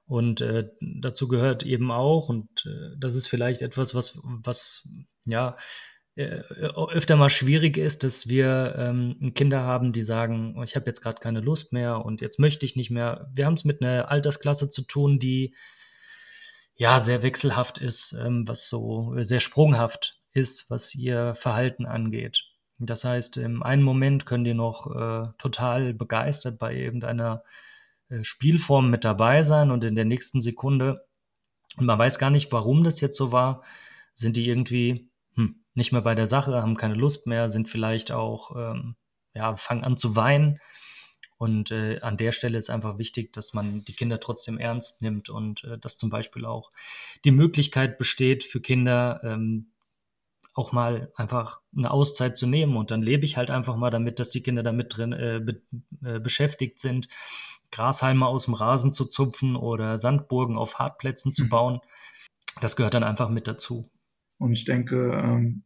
Und 0.06 0.40
äh, 0.40 0.68
dazu 0.80 1.28
gehört 1.28 1.64
eben 1.64 1.90
auch, 1.90 2.28
und 2.28 2.66
äh, 2.66 2.96
das 2.98 3.14
ist 3.14 3.28
vielleicht 3.28 3.60
etwas, 3.60 3.94
was, 3.94 4.20
was 4.24 4.88
ja 5.26 5.56
äh, 6.14 6.42
öfter 6.74 7.16
mal 7.16 7.30
schwierig 7.30 7.76
ist, 7.76 8.02
dass 8.02 8.26
wir 8.26 8.74
ähm, 8.76 9.32
Kinder 9.34 9.62
haben, 9.62 9.92
die 9.92 10.02
sagen, 10.02 10.56
oh, 10.58 10.62
ich 10.62 10.76
habe 10.76 10.86
jetzt 10.86 11.00
gerade 11.00 11.20
keine 11.20 11.40
Lust 11.40 11.72
mehr 11.72 12.04
und 12.04 12.20
jetzt 12.20 12.40
möchte 12.40 12.66
ich 12.66 12.74
nicht 12.74 12.90
mehr. 12.90 13.30
Wir 13.34 13.46
haben 13.46 13.54
es 13.54 13.64
mit 13.64 13.82
einer 13.82 14.10
Altersklasse 14.10 14.70
zu 14.70 14.82
tun, 14.82 15.18
die 15.18 15.54
ja 16.74 16.98
sehr 16.98 17.22
wechselhaft 17.22 17.78
ist, 17.78 18.16
ähm, 18.18 18.48
was 18.48 18.68
so 18.68 19.14
sehr 19.22 19.40
sprunghaft 19.40 20.18
ist, 20.32 20.70
was 20.70 20.94
ihr 20.94 21.34
Verhalten 21.34 21.86
angeht. 21.86 22.44
Das 22.78 23.04
heißt, 23.04 23.38
im 23.38 23.62
einen 23.62 23.82
Moment 23.82 24.24
können 24.24 24.44
die 24.44 24.54
noch 24.54 24.94
äh, 24.94 25.28
total 25.38 25.94
begeistert 25.94 26.58
bei 26.58 26.74
irgendeiner 26.74 27.42
äh, 28.08 28.22
Spielform 28.22 28.90
mit 28.90 29.04
dabei 29.04 29.42
sein 29.42 29.70
und 29.70 29.84
in 29.84 29.96
der 29.96 30.04
nächsten 30.04 30.40
Sekunde, 30.40 31.06
und 31.76 31.86
man 31.86 31.98
weiß 31.98 32.18
gar 32.18 32.30
nicht, 32.30 32.52
warum 32.52 32.84
das 32.84 33.00
jetzt 33.00 33.16
so 33.16 33.32
war, 33.32 33.62
sind 34.14 34.36
die 34.36 34.48
irgendwie 34.48 35.10
hm, 35.34 35.64
nicht 35.74 35.92
mehr 35.92 36.02
bei 36.02 36.14
der 36.14 36.26
Sache, 36.26 36.62
haben 36.62 36.76
keine 36.76 36.94
Lust 36.94 37.26
mehr, 37.26 37.48
sind 37.48 37.68
vielleicht 37.68 38.12
auch, 38.12 38.54
ähm, 38.56 38.96
ja, 39.34 39.56
fangen 39.56 39.84
an 39.84 39.96
zu 39.96 40.16
weinen. 40.16 40.58
Und 41.36 41.70
äh, 41.70 42.00
an 42.00 42.16
der 42.16 42.32
Stelle 42.32 42.58
ist 42.58 42.68
einfach 42.68 42.98
wichtig, 42.98 43.32
dass 43.32 43.54
man 43.54 43.84
die 43.84 43.92
Kinder 43.92 44.18
trotzdem 44.18 44.58
ernst 44.58 45.02
nimmt 45.02 45.28
und 45.30 45.62
äh, 45.64 45.78
dass 45.78 45.96
zum 45.96 46.10
Beispiel 46.10 46.44
auch 46.44 46.70
die 47.24 47.30
Möglichkeit 47.30 47.96
besteht 47.96 48.42
für 48.42 48.60
Kinder, 48.60 49.20
ähm, 49.22 49.70
auch 50.58 50.72
mal 50.72 51.12
einfach 51.14 51.60
eine 51.76 51.90
Auszeit 51.90 52.36
zu 52.36 52.46
nehmen. 52.46 52.76
Und 52.76 52.90
dann 52.90 53.00
lebe 53.00 53.24
ich 53.24 53.36
halt 53.36 53.50
einfach 53.50 53.76
mal 53.76 53.90
damit, 53.90 54.18
dass 54.18 54.30
die 54.30 54.42
Kinder 54.42 54.62
damit 54.62 54.96
drin 54.96 55.12
äh, 55.12 55.40
be 55.40 55.62
äh, 56.04 56.18
beschäftigt 56.18 56.80
sind, 56.80 57.08
Grashalme 57.70 58.26
aus 58.26 58.46
dem 58.46 58.54
Rasen 58.54 58.92
zu 58.92 59.06
zupfen 59.06 59.56
oder 59.56 59.98
Sandburgen 59.98 60.58
auf 60.58 60.78
Hartplätzen 60.78 61.32
zu 61.32 61.44
mhm. 61.44 61.48
bauen. 61.48 61.80
Das 62.60 62.76
gehört 62.76 62.94
dann 62.94 63.04
einfach 63.04 63.28
mit 63.30 63.46
dazu. 63.46 63.88
Und 64.38 64.52
ich 64.52 64.64
denke, 64.64 65.12
ähm, 65.12 65.64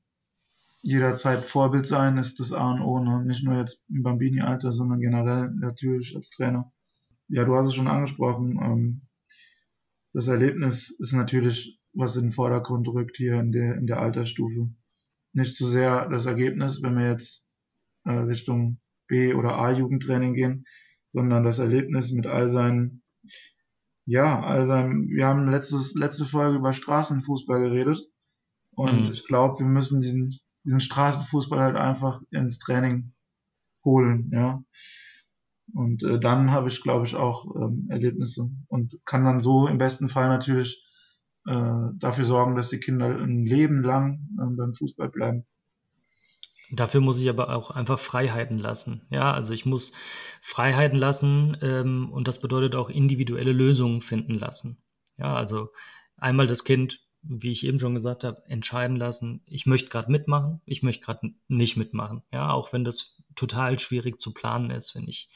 jederzeit 0.82 1.44
Vorbild 1.44 1.86
sein 1.86 2.18
ist 2.18 2.40
das 2.40 2.52
A 2.52 2.72
und 2.72 2.82
O, 2.82 3.00
ne? 3.00 3.24
nicht 3.24 3.44
nur 3.44 3.56
jetzt 3.56 3.84
im 3.88 4.02
Bambini-Alter, 4.02 4.72
sondern 4.72 5.00
generell 5.00 5.50
natürlich 5.54 6.14
als 6.16 6.30
Trainer. 6.30 6.72
Ja, 7.28 7.44
du 7.44 7.54
hast 7.54 7.68
es 7.68 7.74
schon 7.74 7.88
angesprochen. 7.88 8.58
Ähm, 8.62 9.08
das 10.12 10.26
Erlebnis 10.26 10.90
ist 10.98 11.12
natürlich, 11.12 11.80
was 11.94 12.16
in 12.16 12.24
den 12.24 12.32
Vordergrund 12.32 12.88
rückt 12.88 13.16
hier 13.16 13.38
in 13.40 13.52
der, 13.52 13.76
in 13.76 13.86
der 13.86 14.00
Altersstufe. 14.00 14.68
Nicht 15.32 15.56
so 15.56 15.66
sehr 15.66 16.08
das 16.08 16.26
Ergebnis, 16.26 16.82
wenn 16.82 16.96
wir 16.96 17.10
jetzt 17.10 17.46
äh, 18.04 18.12
Richtung 18.12 18.80
B- 19.06 19.34
oder 19.34 19.56
A-Jugendtraining 19.58 20.34
gehen, 20.34 20.64
sondern 21.06 21.44
das 21.44 21.58
Erlebnis 21.58 22.12
mit 22.12 22.26
all 22.26 22.48
seinen, 22.48 23.02
ja, 24.04 24.40
all 24.40 24.66
seinem, 24.66 25.08
wir 25.08 25.26
haben 25.26 25.46
letztes, 25.46 25.94
letzte 25.94 26.24
Folge 26.24 26.58
über 26.58 26.72
Straßenfußball 26.72 27.60
geredet 27.60 28.00
und 28.74 29.06
mhm. 29.06 29.12
ich 29.12 29.26
glaube, 29.26 29.60
wir 29.60 29.66
müssen 29.66 30.00
diesen, 30.00 30.38
diesen 30.64 30.80
Straßenfußball 30.80 31.60
halt 31.60 31.76
einfach 31.76 32.22
ins 32.30 32.58
Training 32.58 33.12
holen, 33.84 34.30
ja. 34.32 34.62
Und 35.74 36.02
äh, 36.02 36.20
dann 36.20 36.50
habe 36.50 36.68
ich, 36.68 36.82
glaube 36.82 37.06
ich, 37.06 37.14
auch 37.14 37.46
ähm, 37.56 37.86
Erlebnisse 37.88 38.50
und 38.68 38.98
kann 39.04 39.24
dann 39.24 39.40
so 39.40 39.66
im 39.68 39.78
besten 39.78 40.08
Fall 40.08 40.28
natürlich 40.28 40.86
äh, 41.46 41.88
dafür 41.96 42.24
sorgen, 42.24 42.56
dass 42.56 42.68
die 42.68 42.80
Kinder 42.80 43.18
ein 43.18 43.46
Leben 43.46 43.82
lang 43.82 44.21
beim 44.36 44.72
Fußball 44.72 45.08
bleiben. 45.08 45.44
Dafür 46.70 47.00
muss 47.00 47.20
ich 47.20 47.28
aber 47.28 47.54
auch 47.54 47.70
einfach 47.70 47.98
Freiheiten 47.98 48.58
lassen. 48.58 49.02
Ja, 49.10 49.32
also 49.32 49.52
ich 49.52 49.66
muss 49.66 49.92
Freiheiten 50.40 50.98
lassen 50.98 51.56
ähm, 51.60 52.10
und 52.10 52.28
das 52.28 52.40
bedeutet 52.40 52.74
auch 52.74 52.88
individuelle 52.88 53.52
Lösungen 53.52 54.00
finden 54.00 54.34
lassen. 54.34 54.78
Ja, 55.18 55.34
also 55.34 55.70
einmal 56.16 56.46
das 56.46 56.64
Kind, 56.64 57.00
wie 57.22 57.52
ich 57.52 57.66
eben 57.66 57.78
schon 57.78 57.94
gesagt 57.94 58.24
habe, 58.24 58.42
entscheiden 58.46 58.96
lassen, 58.96 59.42
ich 59.46 59.66
möchte 59.66 59.90
gerade 59.90 60.10
mitmachen, 60.10 60.62
ich 60.64 60.82
möchte 60.82 61.04
gerade 61.04 61.34
nicht 61.48 61.76
mitmachen. 61.76 62.22
Ja, 62.32 62.50
auch 62.52 62.72
wenn 62.72 62.84
das 62.84 63.22
total 63.34 63.78
schwierig 63.78 64.18
zu 64.18 64.32
planen 64.32 64.70
ist, 64.70 64.94
wenn 64.94 65.08
ich 65.08 65.28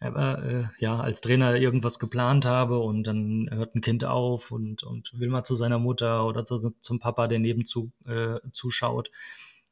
äh, 0.00 0.64
ja, 0.78 0.96
als 0.96 1.20
Trainer 1.20 1.56
irgendwas 1.56 1.98
geplant 1.98 2.44
habe 2.44 2.78
und 2.78 3.04
dann 3.04 3.48
hört 3.50 3.74
ein 3.74 3.80
Kind 3.80 4.04
auf 4.04 4.50
und, 4.50 4.82
und 4.82 5.18
will 5.18 5.28
mal 5.28 5.44
zu 5.44 5.54
seiner 5.54 5.78
Mutter 5.78 6.26
oder 6.26 6.44
zu, 6.44 6.74
zum 6.80 6.98
Papa, 6.98 7.28
der 7.28 7.38
nebenzu 7.38 7.92
äh, 8.06 8.38
zuschaut 8.52 9.10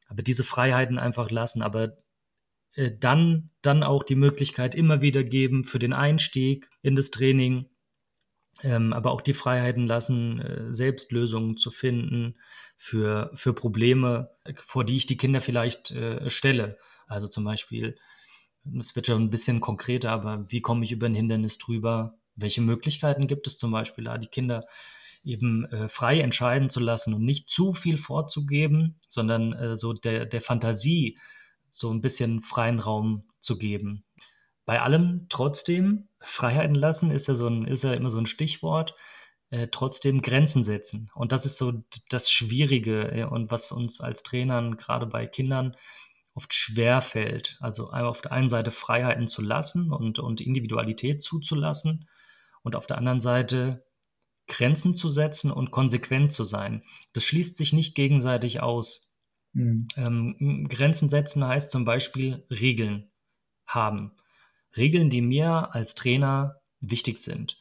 aber 0.09 0.23
diese 0.23 0.45
Freiheiten 0.45 0.99
einfach 0.99 1.31
lassen, 1.31 1.63
aber 1.63 1.97
äh, 2.75 2.91
dann, 2.99 3.51
dann 3.63 3.83
auch 3.83 4.03
die 4.03 4.15
Möglichkeit 4.15 4.75
immer 4.75 5.03
wieder 5.03 5.25
geben 5.25 5.65
für 5.65 5.79
den 5.79 5.93
Einstieg 5.93 6.71
in 6.83 6.97
das 6.97 7.11
Training, 7.11 7.67
ähm, 8.63 8.93
aber 8.93 9.11
auch 9.11 9.21
die 9.21 9.35
Freiheiten 9.35 9.87
lassen, 9.87 10.41
äh, 10.41 10.73
selbst 10.75 11.13
Lösungen 11.13 11.57
zu 11.57 11.71
finden 11.71 12.37
für, 12.77 13.31
für 13.35 13.55
Probleme, 13.55 14.31
vor 14.63 14.85
die 14.85 14.97
ich 14.97 15.07
die 15.07 15.17
Kinder 15.17 15.41
vielleicht 15.41 15.91
äh, 15.91 16.29
stelle. 16.31 16.79
Also 17.07 17.29
zum 17.29 17.45
Beispiel, 17.45 17.97
es 18.81 18.97
wird 18.97 19.07
schon 19.07 19.23
ein 19.23 19.31
bisschen 19.31 19.61
konkreter, 19.61 20.11
aber 20.11 20.45
wie 20.49 20.61
komme 20.61 20.85
ich 20.85 20.93
über 20.93 21.07
ein 21.07 21.15
Hindernis 21.15 21.59
drüber? 21.59 22.19
Welche 22.37 22.61
Möglichkeiten 22.61 23.27
gibt 23.27 23.47
es 23.47 23.59
zum 23.59 23.71
Beispiel, 23.71 24.05
da 24.05 24.19
die 24.19 24.27
Kinder 24.27 24.65
eben 25.23 25.65
äh, 25.67 25.89
frei 25.89 26.21
entscheiden 26.21 26.71
zu 26.71 26.81
lassen 26.81 27.15
und 27.15 27.25
nicht 27.25 27.49
zu 27.49 27.73
viel 27.73 27.99
vorzugeben, 27.99 29.01
sondern 29.09 29.53
äh, 29.53 29.77
so 29.77 29.93
der, 29.93 30.27
der 30.27 30.41
Fantasie 30.41 31.19
so 31.71 31.91
ein 31.91 32.01
bisschen 32.01 32.41
freien 32.41 32.79
Raum 32.79 33.25
zu 33.41 33.59
geben. 33.59 34.05
Bei 34.65 34.81
allem 34.81 35.27
trotzdem 35.29 36.09
Freiheiten 36.21 36.75
lassen 36.75 37.11
ist 37.11 37.27
ja 37.27 37.35
so 37.35 37.49
ein, 37.49 37.67
ist 37.67 37.85
ja 37.85 37.93
immer 37.93 38.11
so 38.11 38.19
ein 38.19 38.27
Stichwort. 38.27 38.95
Äh, 39.51 39.69
trotzdem 39.71 40.21
Grenzen 40.21 40.65
setzen. 40.65 41.11
Und 41.15 41.31
das 41.31 41.47
ist 41.47 41.59
so 41.59 41.85
das 42.09 42.29
Schwierige 42.29 43.13
äh, 43.13 43.25
und 43.25 43.53
was 43.53 43.71
uns 43.71 44.01
als 44.01 44.25
Trainern 44.25 44.77
gerade 44.77 45.07
bei 45.07 45.27
Kindern 45.27 45.77
oft 46.35 46.53
schwer 46.53 47.01
fällt. 47.01 47.57
Also 47.61 47.91
auf 47.91 48.21
der 48.21 48.33
einen 48.33 48.49
Seite 48.49 48.71
Freiheiten 48.71 49.29
zu 49.29 49.41
lassen 49.41 49.93
und, 49.93 50.19
und 50.19 50.41
Individualität 50.41 51.23
zuzulassen 51.23 52.09
und 52.63 52.77
auf 52.77 52.87
der 52.87 52.99
anderen 52.99 53.21
Seite 53.21 53.85
Grenzen 54.47 54.95
zu 54.95 55.09
setzen 55.09 55.51
und 55.51 55.71
konsequent 55.71 56.33
zu 56.33 56.45
sein. 56.45 56.83
Das 57.13 57.25
schließt 57.25 57.57
sich 57.57 57.73
nicht 57.73 57.95
gegenseitig 57.95 58.61
aus. 58.61 59.15
Mhm. 59.53 59.89
Ähm, 59.97 60.67
Grenzen 60.69 61.09
setzen 61.09 61.47
heißt 61.47 61.71
zum 61.71 61.85
Beispiel 61.85 62.45
Regeln 62.51 63.11
haben. 63.67 64.13
Regeln, 64.77 65.09
die 65.09 65.23
mir 65.23 65.75
als 65.75 65.95
Trainer 65.95 66.61
wichtig 66.81 67.19
sind. 67.19 67.59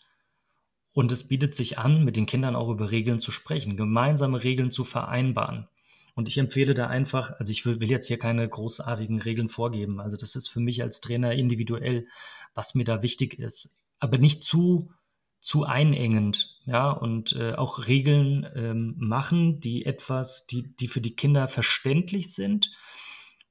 Und 0.91 1.11
es 1.11 1.27
bietet 1.27 1.55
sich 1.55 1.79
an, 1.79 2.03
mit 2.03 2.15
den 2.15 2.25
Kindern 2.25 2.55
auch 2.55 2.69
über 2.69 2.91
Regeln 2.91 3.19
zu 3.19 3.31
sprechen, 3.31 3.77
gemeinsame 3.77 4.43
Regeln 4.43 4.71
zu 4.71 4.83
vereinbaren. 4.83 5.67
Und 6.15 6.27
ich 6.27 6.37
empfehle 6.37 6.73
da 6.73 6.87
einfach, 6.87 7.31
also 7.39 7.51
ich 7.51 7.65
will, 7.65 7.81
jetzt 7.89 8.07
hier 8.07 8.19
keine 8.19 8.47
großartigen 8.47 9.19
Regeln 9.21 9.49
vorgeben. 9.49 9.99
Also 9.99 10.15
das 10.15 10.35
ist 10.35 10.47
für 10.47 10.59
mich 10.59 10.83
als 10.83 11.01
Trainer 11.01 11.33
individuell, 11.33 12.07
was 12.53 12.75
mir 12.75 12.83
da 12.83 13.01
wichtig 13.01 13.39
ist. 13.39 13.75
Aber 13.99 14.17
nicht 14.17 14.43
zu 14.43 14.91
zu 15.43 15.65
einengend, 15.65 16.57
ja, 16.65 16.89
und 16.89 17.33
äh, 17.33 17.53
auch 17.55 17.87
Regeln 17.87 18.49
ähm, 18.55 18.95
machen, 18.97 19.59
die 19.59 19.85
etwas, 19.85 20.47
die, 20.47 20.73
die 20.77 20.87
für 20.87 21.01
die 21.01 21.17
Kinder 21.17 21.49
verständlich 21.49 22.33
sind 22.33 22.71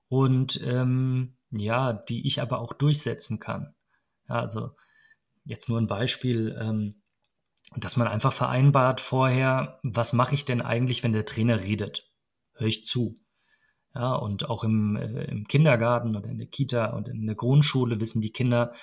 und 0.08 0.58
ähm, 0.64 1.36
ja, 1.50 1.92
die 1.92 2.26
ich 2.26 2.40
aber 2.40 2.60
auch 2.60 2.72
durchsetzen 2.72 3.40
kann. 3.40 3.74
Ja, 4.26 4.36
also 4.36 4.70
jetzt 5.44 5.68
nur 5.68 5.78
ein 5.78 5.86
Beispiel, 5.86 6.56
ähm, 6.58 7.02
dass 7.76 7.98
man 7.98 8.08
einfach 8.08 8.32
vereinbart 8.32 9.02
vorher, 9.02 9.78
was 9.82 10.14
mache 10.14 10.34
ich 10.34 10.46
denn 10.46 10.62
eigentlich, 10.62 11.02
wenn 11.02 11.12
der 11.12 11.26
Trainer 11.26 11.60
redet? 11.60 12.10
Hör 12.54 12.66
ich 12.66 12.84
zu. 12.84 13.14
Ja, 13.94 14.14
und 14.14 14.48
auch 14.48 14.64
im, 14.64 14.96
äh, 14.96 15.24
im 15.24 15.46
Kindergarten 15.46 16.16
oder 16.16 16.28
in 16.28 16.38
der 16.38 16.46
Kita 16.46 16.86
und 16.86 17.08
in 17.08 17.26
der 17.26 17.34
Grundschule 17.34 18.00
wissen 18.00 18.22
die 18.22 18.32
Kinder, 18.32 18.74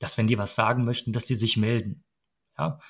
dass 0.00 0.18
wenn 0.18 0.26
die 0.26 0.38
was 0.38 0.54
sagen 0.54 0.84
möchten, 0.84 1.12
dass 1.12 1.26
die 1.26 1.36
sich 1.36 1.56
melden. 1.56 2.04
Ja, 2.58 2.80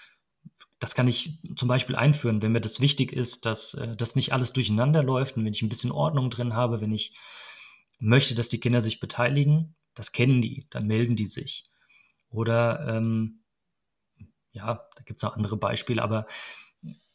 das 0.79 0.95
kann 0.95 1.09
ich 1.09 1.39
zum 1.57 1.69
Beispiel 1.69 1.97
einführen, 1.97 2.43
wenn 2.43 2.53
mir 2.53 2.61
das 2.61 2.81
wichtig 2.81 3.13
ist, 3.13 3.47
dass 3.47 3.75
äh, 3.75 3.97
das 3.97 4.17
nicht 4.17 4.33
alles 4.33 4.53
durcheinander 4.53 5.03
läuft 5.03 5.37
und 5.37 5.45
wenn 5.45 5.53
ich 5.53 5.63
ein 5.63 5.69
bisschen 5.69 5.93
Ordnung 5.93 6.31
drin 6.31 6.55
habe, 6.55 6.81
wenn 6.81 6.93
ich 6.93 7.15
möchte, 7.99 8.35
dass 8.35 8.49
die 8.49 8.61
Kinder 8.61 8.81
sich 8.81 9.01
beteiligen, 9.01 9.75
das 9.95 10.13
kennen 10.13 10.43
die, 10.43 10.67
dann 10.71 10.87
melden 10.87 11.17
die 11.17 11.27
sich. 11.27 11.71
Oder 12.29 12.87
ähm, 12.89 13.43
ja, 14.53 14.87
da 14.95 15.03
gibt 15.05 15.19
es 15.19 15.23
noch 15.23 15.37
andere 15.37 15.57
Beispiele, 15.57 16.03
aber 16.03 16.27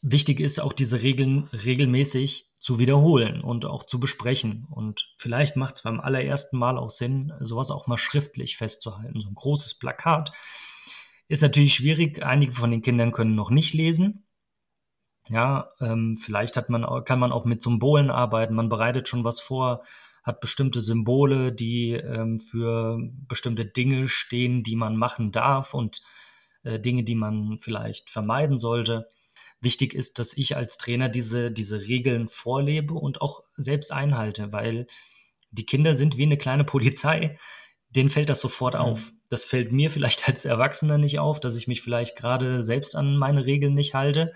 wichtig 0.00 0.40
ist 0.40 0.60
auch 0.60 0.72
diese 0.72 1.02
Regeln 1.02 1.48
regelmäßig 1.52 2.48
zu 2.62 2.78
wiederholen 2.78 3.40
und 3.40 3.66
auch 3.66 3.82
zu 3.82 3.98
besprechen. 3.98 4.68
Und 4.70 5.12
vielleicht 5.18 5.56
macht 5.56 5.74
es 5.74 5.82
beim 5.82 5.98
allerersten 5.98 6.56
Mal 6.56 6.78
auch 6.78 6.90
Sinn, 6.90 7.32
sowas 7.40 7.72
auch 7.72 7.88
mal 7.88 7.98
schriftlich 7.98 8.56
festzuhalten. 8.56 9.20
So 9.20 9.28
ein 9.28 9.34
großes 9.34 9.80
Plakat 9.80 10.30
ist 11.26 11.42
natürlich 11.42 11.74
schwierig. 11.74 12.22
Einige 12.22 12.52
von 12.52 12.70
den 12.70 12.80
Kindern 12.80 13.10
können 13.10 13.34
noch 13.34 13.50
nicht 13.50 13.74
lesen. 13.74 14.28
Ja, 15.28 15.70
ähm, 15.80 16.16
vielleicht 16.16 16.56
hat 16.56 16.70
man, 16.70 17.04
kann 17.04 17.18
man 17.18 17.32
auch 17.32 17.44
mit 17.44 17.62
Symbolen 17.62 18.10
arbeiten. 18.10 18.54
Man 18.54 18.68
bereitet 18.68 19.08
schon 19.08 19.24
was 19.24 19.40
vor, 19.40 19.82
hat 20.22 20.40
bestimmte 20.40 20.80
Symbole, 20.80 21.50
die 21.50 21.94
ähm, 21.94 22.38
für 22.38 22.96
bestimmte 23.26 23.66
Dinge 23.66 24.08
stehen, 24.08 24.62
die 24.62 24.76
man 24.76 24.96
machen 24.96 25.32
darf 25.32 25.74
und 25.74 26.00
äh, 26.62 26.78
Dinge, 26.78 27.02
die 27.02 27.16
man 27.16 27.58
vielleicht 27.58 28.08
vermeiden 28.08 28.58
sollte. 28.58 29.08
Wichtig 29.62 29.94
ist, 29.94 30.18
dass 30.18 30.36
ich 30.36 30.56
als 30.56 30.76
Trainer 30.76 31.08
diese, 31.08 31.52
diese 31.52 31.82
Regeln 31.82 32.28
vorlebe 32.28 32.94
und 32.94 33.22
auch 33.22 33.44
selbst 33.56 33.92
einhalte, 33.92 34.52
weil 34.52 34.88
die 35.52 35.64
Kinder 35.64 35.94
sind 35.94 36.18
wie 36.18 36.24
eine 36.24 36.36
kleine 36.36 36.64
Polizei. 36.64 37.38
Denen 37.88 38.08
fällt 38.08 38.28
das 38.28 38.40
sofort 38.40 38.74
mhm. 38.74 38.80
auf. 38.80 39.12
Das 39.28 39.44
fällt 39.44 39.70
mir 39.70 39.88
vielleicht 39.88 40.28
als 40.28 40.44
Erwachsener 40.44 40.98
nicht 40.98 41.20
auf, 41.20 41.38
dass 41.38 41.54
ich 41.54 41.68
mich 41.68 41.80
vielleicht 41.80 42.16
gerade 42.16 42.64
selbst 42.64 42.96
an 42.96 43.16
meine 43.16 43.46
Regeln 43.46 43.74
nicht 43.74 43.94
halte. 43.94 44.34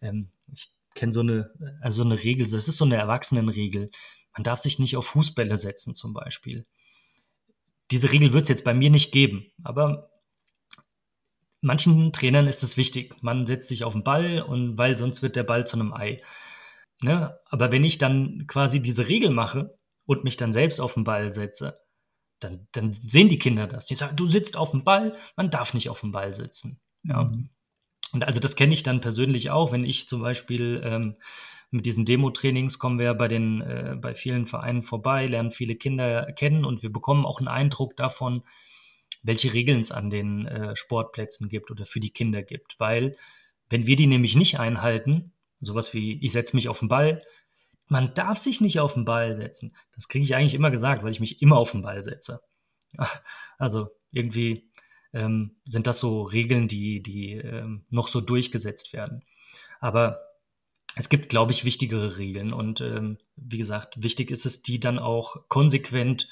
Ähm, 0.00 0.30
ich 0.50 0.70
kenne 0.94 1.12
so 1.12 1.20
eine, 1.20 1.50
also 1.82 2.02
so 2.02 2.08
eine 2.08 2.22
Regel, 2.22 2.50
das 2.50 2.66
ist 2.66 2.78
so 2.78 2.86
eine 2.86 2.96
Erwachsenenregel. 2.96 3.90
Man 4.34 4.44
darf 4.44 4.60
sich 4.60 4.78
nicht 4.78 4.96
auf 4.96 5.06
Fußbälle 5.06 5.58
setzen 5.58 5.94
zum 5.94 6.14
Beispiel. 6.14 6.64
Diese 7.90 8.10
Regel 8.10 8.32
wird 8.32 8.44
es 8.44 8.48
jetzt 8.48 8.64
bei 8.64 8.72
mir 8.72 8.88
nicht 8.88 9.12
geben, 9.12 9.52
aber 9.62 10.11
manchen 11.62 12.12
Trainern 12.12 12.46
ist 12.46 12.62
es 12.62 12.76
wichtig. 12.76 13.14
Man 13.22 13.46
setzt 13.46 13.68
sich 13.68 13.84
auf 13.84 13.94
den 13.94 14.04
Ball 14.04 14.42
und 14.42 14.76
weil 14.76 14.96
sonst 14.96 15.22
wird 15.22 15.36
der 15.36 15.44
Ball 15.44 15.66
zu 15.66 15.76
einem 15.76 15.94
Ei. 15.94 16.20
Ne? 17.02 17.38
Aber 17.46 17.72
wenn 17.72 17.84
ich 17.84 17.98
dann 17.98 18.46
quasi 18.46 18.82
diese 18.82 19.08
Regel 19.08 19.30
mache 19.30 19.78
und 20.04 20.24
mich 20.24 20.36
dann 20.36 20.52
selbst 20.52 20.80
auf 20.80 20.94
den 20.94 21.04
Ball 21.04 21.32
setze, 21.32 21.80
dann, 22.40 22.68
dann 22.72 22.92
sehen 23.06 23.28
die 23.28 23.38
Kinder 23.38 23.66
das. 23.66 23.86
Die 23.86 23.94
sagen, 23.94 24.16
du 24.16 24.28
sitzt 24.28 24.56
auf 24.56 24.72
dem 24.72 24.84
Ball, 24.84 25.16
man 25.36 25.50
darf 25.50 25.74
nicht 25.74 25.88
auf 25.88 26.00
dem 26.00 26.12
Ball 26.12 26.34
sitzen. 26.34 26.80
Ja. 27.04 27.24
Mhm. 27.24 27.50
Und 28.12 28.24
also 28.24 28.40
das 28.40 28.56
kenne 28.56 28.74
ich 28.74 28.82
dann 28.82 29.00
persönlich 29.00 29.50
auch, 29.50 29.72
wenn 29.72 29.84
ich 29.84 30.08
zum 30.08 30.20
Beispiel 30.20 30.82
ähm, 30.84 31.16
mit 31.70 31.86
diesen 31.86 32.04
Demo-Trainings 32.04 32.78
kommen 32.78 32.98
wir 32.98 33.14
bei 33.14 33.28
den 33.28 33.62
äh, 33.62 33.96
bei 33.98 34.14
vielen 34.14 34.46
Vereinen 34.46 34.82
vorbei, 34.82 35.26
lernen 35.26 35.52
viele 35.52 35.76
Kinder 35.76 36.30
kennen 36.32 36.64
und 36.64 36.82
wir 36.82 36.92
bekommen 36.92 37.24
auch 37.24 37.38
einen 37.38 37.48
Eindruck 37.48 37.96
davon, 37.96 38.42
welche 39.22 39.52
Regeln 39.52 39.80
es 39.80 39.92
an 39.92 40.10
den 40.10 40.46
äh, 40.46 40.76
Sportplätzen 40.76 41.48
gibt 41.48 41.70
oder 41.70 41.84
für 41.84 42.00
die 42.00 42.10
Kinder 42.10 42.42
gibt. 42.42 42.78
Weil, 42.78 43.16
wenn 43.68 43.86
wir 43.86 43.96
die 43.96 44.06
nämlich 44.06 44.36
nicht 44.36 44.58
einhalten, 44.58 45.32
sowas 45.60 45.94
wie 45.94 46.18
ich 46.22 46.32
setze 46.32 46.56
mich 46.56 46.68
auf 46.68 46.80
den 46.80 46.88
Ball, 46.88 47.22
man 47.88 48.14
darf 48.14 48.38
sich 48.38 48.60
nicht 48.60 48.80
auf 48.80 48.94
den 48.94 49.04
Ball 49.04 49.36
setzen. 49.36 49.76
Das 49.94 50.08
kriege 50.08 50.24
ich 50.24 50.34
eigentlich 50.34 50.54
immer 50.54 50.70
gesagt, 50.70 51.02
weil 51.02 51.12
ich 51.12 51.20
mich 51.20 51.42
immer 51.42 51.56
auf 51.56 51.72
den 51.72 51.82
Ball 51.82 52.02
setze. 52.02 52.40
Also 53.58 53.90
irgendwie 54.10 54.68
ähm, 55.12 55.56
sind 55.64 55.86
das 55.86 56.00
so 56.00 56.22
Regeln, 56.22 56.66
die, 56.66 57.00
die 57.00 57.34
ähm, 57.34 57.86
noch 57.90 58.08
so 58.08 58.20
durchgesetzt 58.20 58.92
werden. 58.92 59.22
Aber 59.78 60.20
es 60.96 61.08
gibt, 61.08 61.28
glaube 61.28 61.52
ich, 61.52 61.64
wichtigere 61.64 62.18
Regeln. 62.18 62.52
Und 62.52 62.80
ähm, 62.80 63.18
wie 63.36 63.58
gesagt, 63.58 64.02
wichtig 64.02 64.30
ist 64.30 64.46
es, 64.46 64.62
die 64.62 64.80
dann 64.80 64.98
auch 64.98 65.48
konsequent 65.48 66.28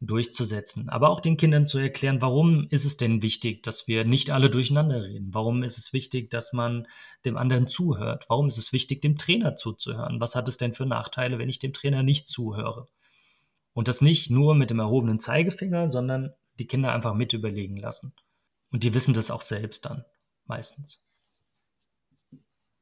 durchzusetzen. 0.00 0.88
Aber 0.88 1.10
auch 1.10 1.20
den 1.20 1.36
Kindern 1.36 1.66
zu 1.66 1.78
erklären, 1.78 2.22
warum 2.22 2.66
ist 2.70 2.84
es 2.84 2.96
denn 2.96 3.22
wichtig, 3.22 3.62
dass 3.62 3.88
wir 3.88 4.04
nicht 4.04 4.30
alle 4.30 4.48
durcheinander 4.48 5.02
reden? 5.02 5.34
Warum 5.34 5.62
ist 5.62 5.76
es 5.76 5.92
wichtig, 5.92 6.30
dass 6.30 6.52
man 6.52 6.86
dem 7.24 7.36
anderen 7.36 7.66
zuhört? 7.66 8.26
Warum 8.28 8.46
ist 8.46 8.58
es 8.58 8.72
wichtig, 8.72 9.02
dem 9.02 9.18
Trainer 9.18 9.56
zuzuhören? 9.56 10.20
Was 10.20 10.36
hat 10.36 10.48
es 10.48 10.56
denn 10.56 10.72
für 10.72 10.86
Nachteile, 10.86 11.38
wenn 11.38 11.48
ich 11.48 11.58
dem 11.58 11.72
Trainer 11.72 12.02
nicht 12.02 12.28
zuhöre? 12.28 12.86
Und 13.72 13.88
das 13.88 14.00
nicht 14.00 14.30
nur 14.30 14.54
mit 14.54 14.70
dem 14.70 14.78
erhobenen 14.78 15.20
Zeigefinger, 15.20 15.88
sondern 15.88 16.32
die 16.58 16.66
Kinder 16.66 16.92
einfach 16.92 17.14
mit 17.14 17.32
überlegen 17.32 17.76
lassen. 17.76 18.12
Und 18.70 18.84
die 18.84 18.94
wissen 18.94 19.14
das 19.14 19.30
auch 19.30 19.42
selbst 19.42 19.84
dann, 19.84 20.04
meistens. 20.46 21.04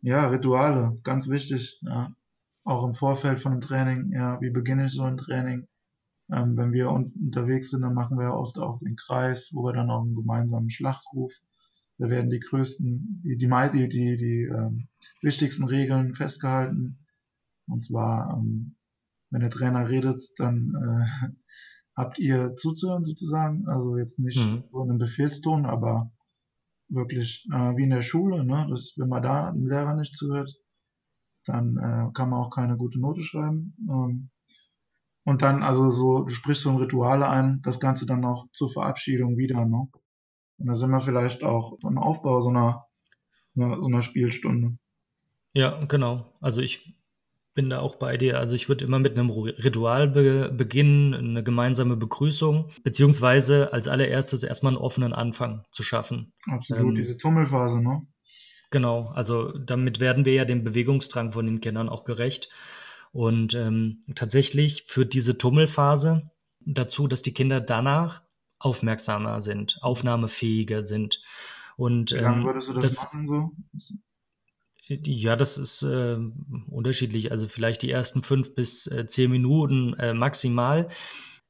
Ja, 0.01 0.29
Rituale, 0.29 0.99
ganz 1.03 1.29
wichtig. 1.29 1.79
Ja. 1.83 2.15
Auch 2.65 2.85
im 2.85 2.95
Vorfeld 2.95 3.39
von 3.39 3.53
einem 3.53 3.61
Training. 3.61 4.13
Ja, 4.13 4.41
wie 4.41 4.51
beginne 4.51 4.87
ich 4.87 4.93
so 4.93 5.03
ein 5.03 5.17
Training? 5.17 5.67
Ähm, 6.33 6.57
wenn 6.57 6.73
wir 6.73 6.91
un 6.91 7.13
unterwegs 7.13 7.71
sind, 7.71 7.83
dann 7.83 7.95
machen 7.95 8.19
wir 8.19 8.35
oft 8.35 8.59
auch 8.59 8.79
den 8.79 8.97
Kreis, 8.97 9.51
wo 9.53 9.65
wir 9.65 9.73
dann 9.73 9.91
auch 9.91 10.03
einen 10.03 10.17
gemeinsamen 10.17 10.71
Schlachtruf. 10.71 11.33
Da 11.99 12.11
werden 12.11 12.31
die 12.31 12.41
größten, 12.41 13.21
die, 13.25 13.39
die, 13.39 13.49
die, 13.49 13.89
die, 13.89 14.17
die 14.17 14.51
ähm, 14.53 14.89
wichtigsten 15.23 15.65
Regeln 15.65 16.15
festgehalten. 16.15 17.07
Und 17.69 17.83
zwar, 17.83 18.37
ähm, 18.37 18.77
wenn 19.31 19.41
der 19.41 19.51
Trainer 19.51 19.89
redet, 19.89 20.21
dann 20.37 20.75
äh, 20.75 21.29
habt 21.97 22.19
ihr 22.19 22.55
zuzuhören 22.57 23.05
sozusagen. 23.05 23.67
Also 23.67 23.97
jetzt 23.97 24.19
nicht 24.19 24.39
mhm. 24.39 24.65
so 24.71 24.83
in 24.83 24.91
einem 24.91 24.99
Befehlston, 24.99 25.65
aber 25.65 26.11
wirklich 26.89 27.47
äh, 27.53 27.77
wie 27.77 27.85
in 27.85 27.91
der 27.91 28.03
Schule, 28.03 28.45
ne? 28.45 28.67
dass 28.69 28.95
wenn 28.97 29.09
man 29.09 29.23
da 29.23 29.53
dem 29.53 29.67
Lehrer 29.67 29.95
nicht 29.95 30.17
zuhört, 30.17 30.55
dann 31.45 31.77
äh, 31.77 32.13
kann 32.13 32.31
man 32.31 32.41
auch 32.41 32.51
keine 32.51 32.77
gute 32.77 33.01
Note 33.01 33.23
schreiben. 33.23 33.77
Ähm, 33.89 34.31
und 35.27 35.43
dann, 35.43 35.65
also 35.65 35.91
so, 35.91 36.23
du 36.23 36.29
sprichst 36.29 36.63
so 36.63 36.71
ein 36.71 36.77
Rituale 36.77 37.29
ein, 37.29 37.61
das 37.65 37.81
Ganze 37.81 38.07
dann 38.07 38.25
auch 38.25 38.47
zur 38.53 38.71
Verabschiedung 38.71 39.37
wieder, 39.37 39.67
ne? 39.67 39.89
Und 40.59 40.67
da 40.69 40.75
sind 40.75 40.91
wir 40.91 41.01
vielleicht 41.01 41.43
auch 41.43 41.79
beim 41.83 41.99
Aufbau 41.99 42.41
so 42.41 42.49
einer, 42.49 42.87
einer, 43.57 43.77
so 43.77 43.87
einer 43.87 44.03
Spielstunde. 44.03 44.79
Ja, 45.53 45.85
genau. 45.87 46.33
Also 46.41 46.63
ich 46.63 46.97
bin 47.55 47.69
da 47.71 47.81
auch 47.81 47.97
bei 47.97 48.17
dir. 48.17 48.39
Also 48.39 48.55
ich 48.55 48.69
würde 48.69 48.85
immer 48.85 49.01
mit 49.01 49.19
einem 49.19 49.31
Ritual 49.31 50.07
be 50.07 50.49
beginnen, 50.57 51.13
eine 51.13 51.43
gemeinsame 51.43 51.97
Begrüßung, 51.97 52.71
beziehungsweise 52.85 53.73
als 53.73 53.89
allererstes 53.89 54.45
erstmal 54.45 54.75
einen 54.75 54.83
offenen 54.83 55.13
Anfang 55.13 55.65
zu 55.73 55.83
schaffen. 55.83 56.33
Absolut, 56.47 56.91
ähm, 56.91 56.95
diese 56.95 57.17
Tummelphase, 57.17 57.83
ne? 57.83 58.07
Genau, 58.71 59.09
also 59.09 59.59
damit 59.59 59.99
werden 59.99 60.25
wir 60.25 60.35
ja 60.35 60.45
dem 60.45 60.63
Bewegungsdrang 60.63 61.33
von 61.33 61.47
den 61.47 61.61
Kindern 61.61 61.89
auch 61.89 62.05
gerecht. 62.05 62.49
Und 63.17 63.55
ähm, 63.55 64.03
tatsächlich 64.15 64.83
führt 64.83 65.15
diese 65.15 65.39
Tummelphase 65.39 66.31
dazu, 66.61 67.09
dass 67.09 67.23
die 67.23 67.33
Kinder 67.33 67.63
danach 67.63 68.21
aufmerksamer 68.59 69.41
sind, 69.41 69.79
aufnahmefähiger 69.81 70.83
sind. 70.83 71.23
Und, 71.79 72.11
Wie 72.11 72.17
lange 72.17 72.41
ähm, 72.41 72.45
würdest 72.45 72.69
du 72.69 72.75
das, 72.75 72.83
das 72.83 73.15
machen 73.15 73.27
so? 73.27 73.95
Ja, 74.89 75.35
das 75.35 75.57
ist 75.57 75.81
äh, 75.81 76.19
unterschiedlich. 76.69 77.33
Also 77.33 77.49
vielleicht 77.49 77.81
die 77.81 77.91
ersten 77.91 78.23
fünf 78.23 78.55
bis 78.55 78.87
äh, 78.87 79.07
zehn 79.07 79.31
Minuten 79.31 79.95
äh, 79.95 80.13
maximal. 80.13 80.91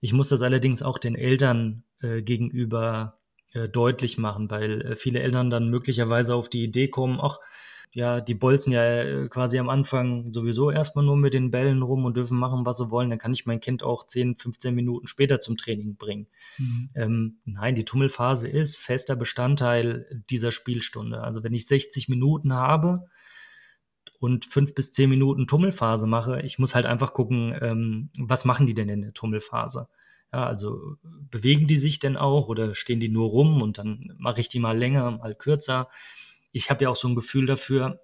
Ich 0.00 0.12
muss 0.12 0.28
das 0.28 0.42
allerdings 0.42 0.82
auch 0.82 0.98
den 0.98 1.16
Eltern 1.16 1.82
äh, 2.00 2.22
gegenüber 2.22 3.18
äh, 3.54 3.68
deutlich 3.68 4.18
machen, 4.18 4.52
weil 4.52 4.82
äh, 4.82 4.94
viele 4.94 5.18
Eltern 5.18 5.50
dann 5.50 5.68
möglicherweise 5.68 6.36
auf 6.36 6.48
die 6.48 6.62
Idee 6.62 6.86
kommen, 6.86 7.18
ach, 7.20 7.40
ja, 7.96 8.20
die 8.20 8.34
bolzen 8.34 8.74
ja 8.74 8.84
äh, 8.84 9.28
quasi 9.30 9.58
am 9.58 9.70
Anfang 9.70 10.30
sowieso 10.30 10.70
erstmal 10.70 11.02
nur 11.02 11.16
mit 11.16 11.32
den 11.32 11.50
Bällen 11.50 11.80
rum 11.80 12.04
und 12.04 12.14
dürfen 12.14 12.36
machen, 12.36 12.66
was 12.66 12.76
sie 12.76 12.90
wollen. 12.90 13.08
Dann 13.08 13.18
kann 13.18 13.32
ich 13.32 13.46
mein 13.46 13.58
Kind 13.58 13.82
auch 13.82 14.06
10, 14.06 14.36
15 14.36 14.74
Minuten 14.74 15.06
später 15.06 15.40
zum 15.40 15.56
Training 15.56 15.96
bringen. 15.96 16.26
Mhm. 16.58 16.90
Ähm, 16.94 17.38
nein, 17.46 17.74
die 17.74 17.86
Tummelphase 17.86 18.48
ist 18.48 18.76
fester 18.76 19.16
Bestandteil 19.16 20.22
dieser 20.28 20.50
Spielstunde. 20.50 21.22
Also 21.22 21.42
wenn 21.42 21.54
ich 21.54 21.66
60 21.66 22.10
Minuten 22.10 22.52
habe 22.52 23.06
und 24.18 24.44
fünf 24.44 24.74
bis 24.74 24.92
zehn 24.92 25.08
Minuten 25.08 25.46
Tummelphase 25.46 26.06
mache, 26.06 26.42
ich 26.42 26.58
muss 26.58 26.74
halt 26.74 26.84
einfach 26.84 27.14
gucken, 27.14 27.56
ähm, 27.62 28.10
was 28.18 28.44
machen 28.44 28.66
die 28.66 28.74
denn 28.74 28.90
in 28.90 29.00
der 29.00 29.14
Tummelphase? 29.14 29.88
Ja, 30.34 30.44
also 30.46 30.96
bewegen 31.30 31.66
die 31.66 31.78
sich 31.78 31.98
denn 31.98 32.18
auch 32.18 32.48
oder 32.48 32.74
stehen 32.74 33.00
die 33.00 33.08
nur 33.08 33.30
rum 33.30 33.62
und 33.62 33.78
dann 33.78 34.12
mache 34.18 34.40
ich 34.40 34.50
die 34.50 34.58
mal 34.58 34.76
länger, 34.76 35.12
mal 35.12 35.34
kürzer 35.34 35.88
ich 36.56 36.70
habe 36.70 36.84
ja 36.84 36.90
auch 36.90 36.96
so 36.96 37.06
ein 37.06 37.14
Gefühl 37.14 37.46
dafür, 37.46 38.00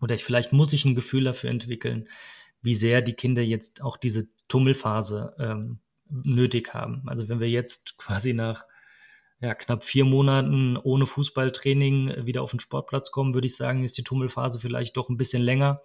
oder 0.00 0.14
ich, 0.14 0.24
vielleicht 0.24 0.52
muss 0.52 0.72
ich 0.72 0.84
ein 0.84 0.96
Gefühl 0.96 1.24
dafür 1.24 1.50
entwickeln, 1.50 2.08
wie 2.60 2.74
sehr 2.74 3.00
die 3.00 3.14
Kinder 3.14 3.42
jetzt 3.42 3.80
auch 3.80 3.96
diese 3.96 4.28
Tummelphase 4.48 5.34
ähm, 5.38 5.78
nötig 6.08 6.74
haben. 6.74 7.08
Also 7.08 7.28
wenn 7.28 7.40
wir 7.40 7.48
jetzt 7.48 7.96
quasi 7.96 8.32
nach 8.32 8.64
ja, 9.40 9.54
knapp 9.54 9.84
vier 9.84 10.04
Monaten 10.04 10.76
ohne 10.76 11.06
Fußballtraining 11.06 12.26
wieder 12.26 12.42
auf 12.42 12.50
den 12.50 12.60
Sportplatz 12.60 13.10
kommen, 13.10 13.34
würde 13.34 13.46
ich 13.46 13.56
sagen, 13.56 13.84
ist 13.84 13.98
die 13.98 14.04
Tummelphase 14.04 14.58
vielleicht 14.58 14.96
doch 14.96 15.08
ein 15.08 15.16
bisschen 15.16 15.42
länger, 15.42 15.82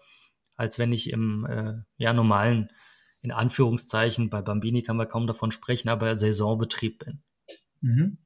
als 0.56 0.80
wenn 0.80 0.92
ich 0.92 1.12
im 1.12 1.46
äh, 1.46 1.74
ja, 1.98 2.14
normalen, 2.14 2.72
in 3.22 3.32
Anführungszeichen, 3.32 4.30
bei 4.30 4.42
Bambini 4.42 4.82
kann 4.82 4.98
man 4.98 5.08
kaum 5.08 5.28
davon 5.28 5.52
sprechen, 5.52 5.90
aber 5.90 6.16
Saisonbetrieb 6.16 7.06
bin. 7.06 7.22
Mhm. 7.82 8.18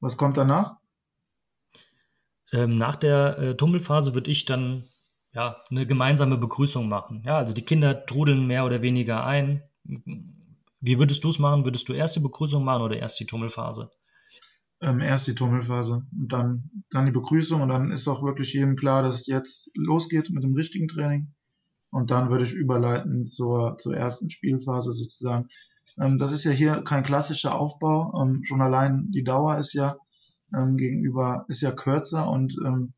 Was 0.00 0.16
kommt 0.16 0.36
danach? 0.36 0.78
Ähm, 2.54 2.78
nach 2.78 2.94
der 2.94 3.38
äh, 3.38 3.56
Tummelphase 3.56 4.14
würde 4.14 4.30
ich 4.30 4.44
dann 4.44 4.84
ja 5.32 5.56
eine 5.70 5.86
gemeinsame 5.88 6.38
Begrüßung 6.38 6.88
machen. 6.88 7.24
Ja, 7.26 7.36
also 7.36 7.52
die 7.52 7.64
Kinder 7.64 8.06
trudeln 8.06 8.46
mehr 8.46 8.64
oder 8.64 8.80
weniger 8.80 9.26
ein. 9.26 9.64
Wie 10.80 10.98
würdest 11.00 11.24
du 11.24 11.30
es 11.30 11.40
machen? 11.40 11.64
Würdest 11.64 11.88
du 11.88 11.94
erst 11.94 12.14
die 12.14 12.20
Begrüßung 12.20 12.62
machen 12.62 12.82
oder 12.82 12.96
erst 12.96 13.18
die 13.18 13.26
Tummelphase? 13.26 13.90
Ähm, 14.80 15.00
erst 15.00 15.26
die 15.26 15.34
Tummelphase 15.34 16.06
und 16.16 16.32
dann, 16.32 16.70
dann 16.90 17.06
die 17.06 17.12
Begrüßung 17.12 17.60
und 17.60 17.70
dann 17.70 17.90
ist 17.90 18.06
auch 18.06 18.22
wirklich 18.22 18.52
jedem 18.52 18.76
klar, 18.76 19.02
dass 19.02 19.22
es 19.22 19.26
jetzt 19.26 19.70
losgeht 19.74 20.30
mit 20.30 20.44
dem 20.44 20.54
richtigen 20.54 20.86
Training. 20.86 21.34
Und 21.90 22.12
dann 22.12 22.30
würde 22.30 22.44
ich 22.44 22.52
überleiten 22.52 23.24
zur, 23.24 23.78
zur 23.78 23.96
ersten 23.96 24.30
Spielphase 24.30 24.92
sozusagen. 24.92 25.48
Ähm, 26.00 26.18
das 26.18 26.30
ist 26.30 26.44
ja 26.44 26.52
hier 26.52 26.82
kein 26.82 27.02
klassischer 27.02 27.58
Aufbau. 27.58 28.12
Ähm, 28.22 28.44
schon 28.44 28.62
allein 28.62 29.10
die 29.10 29.24
Dauer 29.24 29.58
ist 29.58 29.72
ja 29.72 29.96
ähm, 30.56 30.76
gegenüber, 30.76 31.44
ist 31.48 31.62
ja 31.62 31.72
kürzer 31.72 32.30
und 32.30 32.56
ähm, 32.64 32.94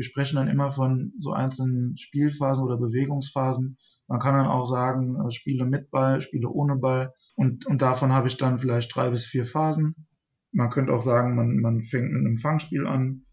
wir 0.00 0.04
sprechen 0.04 0.36
dann 0.36 0.48
immer 0.48 0.72
von 0.72 1.12
so 1.16 1.32
einzelnen 1.32 1.96
Spielphasen 1.96 2.64
oder 2.64 2.78
Bewegungsphasen. 2.78 3.76
Man 4.06 4.18
kann 4.18 4.34
dann 4.34 4.46
auch 4.46 4.64
sagen, 4.64 5.16
äh, 5.16 5.30
Spiele 5.30 5.66
mit 5.66 5.90
Ball, 5.90 6.20
Spiele 6.20 6.48
ohne 6.48 6.76
Ball. 6.76 7.12
Und, 7.36 7.66
und 7.66 7.82
davon 7.82 8.12
habe 8.12 8.28
ich 8.28 8.36
dann 8.36 8.58
vielleicht 8.58 8.94
drei 8.94 9.10
bis 9.10 9.26
vier 9.26 9.44
Phasen. 9.44 10.06
Man 10.52 10.70
könnte 10.70 10.92
auch 10.92 11.02
sagen, 11.02 11.34
man, 11.34 11.56
man 11.58 11.82
fängt 11.82 12.12
mit 12.12 12.20
einem 12.20 12.36
Fangspiel 12.36 12.86
an 12.86 13.26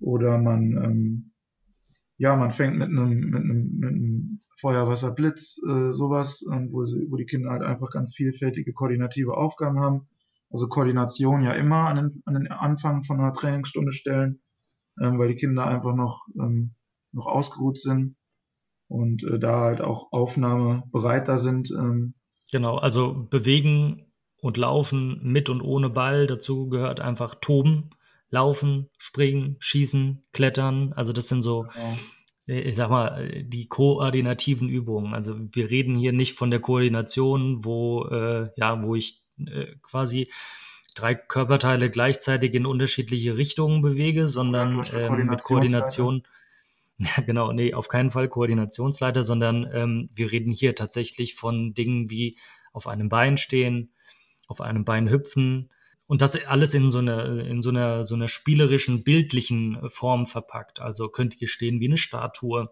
oder 0.00 0.38
man, 0.38 0.82
ähm, 0.82 1.32
ja, 2.16 2.36
man 2.36 2.52
fängt 2.52 2.78
mit 2.78 2.88
einem, 2.88 3.20
mit 3.20 3.42
einem, 3.42 3.76
mit 3.76 3.90
einem 3.90 4.40
Feuer, 4.58 4.86
Wasser, 4.86 5.12
Blitz, 5.12 5.58
äh, 5.68 5.92
sowas, 5.92 6.42
äh, 6.50 6.66
wo, 6.70 6.84
sie, 6.84 7.06
wo 7.10 7.16
die 7.16 7.26
Kinder 7.26 7.50
halt 7.50 7.62
einfach 7.62 7.90
ganz 7.90 8.14
vielfältige 8.14 8.72
koordinative 8.72 9.36
Aufgaben 9.36 9.80
haben. 9.80 10.06
Also 10.54 10.68
Koordination 10.68 11.42
ja 11.42 11.50
immer 11.50 11.88
an 11.88 11.96
den, 11.96 12.22
an 12.26 12.34
den 12.34 12.46
Anfang 12.46 13.02
von 13.02 13.18
einer 13.18 13.32
Trainingsstunde 13.32 13.90
stellen, 13.90 14.40
ähm, 15.02 15.18
weil 15.18 15.26
die 15.26 15.34
Kinder 15.34 15.66
einfach 15.66 15.96
noch, 15.96 16.28
ähm, 16.40 16.76
noch 17.10 17.26
ausgeruht 17.26 17.76
sind 17.76 18.14
und 18.86 19.24
äh, 19.24 19.40
da 19.40 19.62
halt 19.62 19.80
auch 19.80 20.12
aufnahmebereiter 20.12 21.38
sind. 21.38 21.72
Ähm. 21.72 22.14
Genau, 22.52 22.76
also 22.76 23.26
bewegen 23.28 24.12
und 24.40 24.56
laufen 24.56 25.18
mit 25.24 25.50
und 25.50 25.60
ohne 25.60 25.90
Ball. 25.90 26.28
Dazu 26.28 26.68
gehört 26.68 27.00
einfach 27.00 27.34
toben, 27.40 27.90
laufen, 28.30 28.90
springen, 28.96 29.56
schießen, 29.58 30.24
klettern. 30.32 30.92
Also 30.92 31.12
das 31.12 31.26
sind 31.26 31.42
so 31.42 31.62
genau. 31.62 31.96
Äh, 32.46 32.60
ich 32.60 32.76
sag 32.76 32.90
mal, 32.90 33.44
die 33.44 33.66
koordinativen 33.66 34.68
Übungen. 34.68 35.14
Also 35.14 35.34
wir 35.36 35.70
reden 35.70 35.96
hier 35.96 36.12
nicht 36.12 36.34
von 36.34 36.52
der 36.52 36.60
Koordination, 36.60 37.64
wo, 37.64 38.04
äh, 38.04 38.50
ja, 38.56 38.80
wo 38.84 38.94
ich 38.94 39.23
äh, 39.38 39.76
quasi 39.82 40.30
drei 40.94 41.14
Körperteile 41.14 41.90
gleichzeitig 41.90 42.54
in 42.54 42.66
unterschiedliche 42.66 43.36
Richtungen 43.36 43.82
bewege, 43.82 44.28
sondern 44.28 44.84
äh, 44.92 45.10
mit 45.10 45.42
Koordination. 45.42 46.22
Ja, 46.96 47.24
genau, 47.26 47.50
nee, 47.50 47.74
auf 47.74 47.88
keinen 47.88 48.12
Fall 48.12 48.28
Koordinationsleiter, 48.28 49.24
sondern 49.24 49.68
ähm, 49.72 50.10
wir 50.14 50.30
reden 50.30 50.52
hier 50.52 50.76
tatsächlich 50.76 51.34
von 51.34 51.74
Dingen 51.74 52.08
wie 52.08 52.38
auf 52.72 52.86
einem 52.86 53.08
Bein 53.08 53.36
stehen, 53.36 53.92
auf 54.46 54.60
einem 54.60 54.84
Bein 54.84 55.10
hüpfen, 55.10 55.72
und 56.06 56.20
das 56.20 56.44
alles 56.46 56.74
in 56.74 56.90
so 56.90 56.98
einer, 56.98 57.44
in 57.44 57.62
so 57.62 57.70
einer, 57.70 58.04
so 58.04 58.14
einer 58.14 58.28
spielerischen, 58.28 59.04
bildlichen 59.04 59.78
Form 59.88 60.26
verpackt. 60.26 60.80
Also 60.80 61.08
könnt 61.08 61.40
ihr 61.40 61.48
stehen 61.48 61.80
wie 61.80 61.86
eine 61.86 61.96
Statue. 61.96 62.68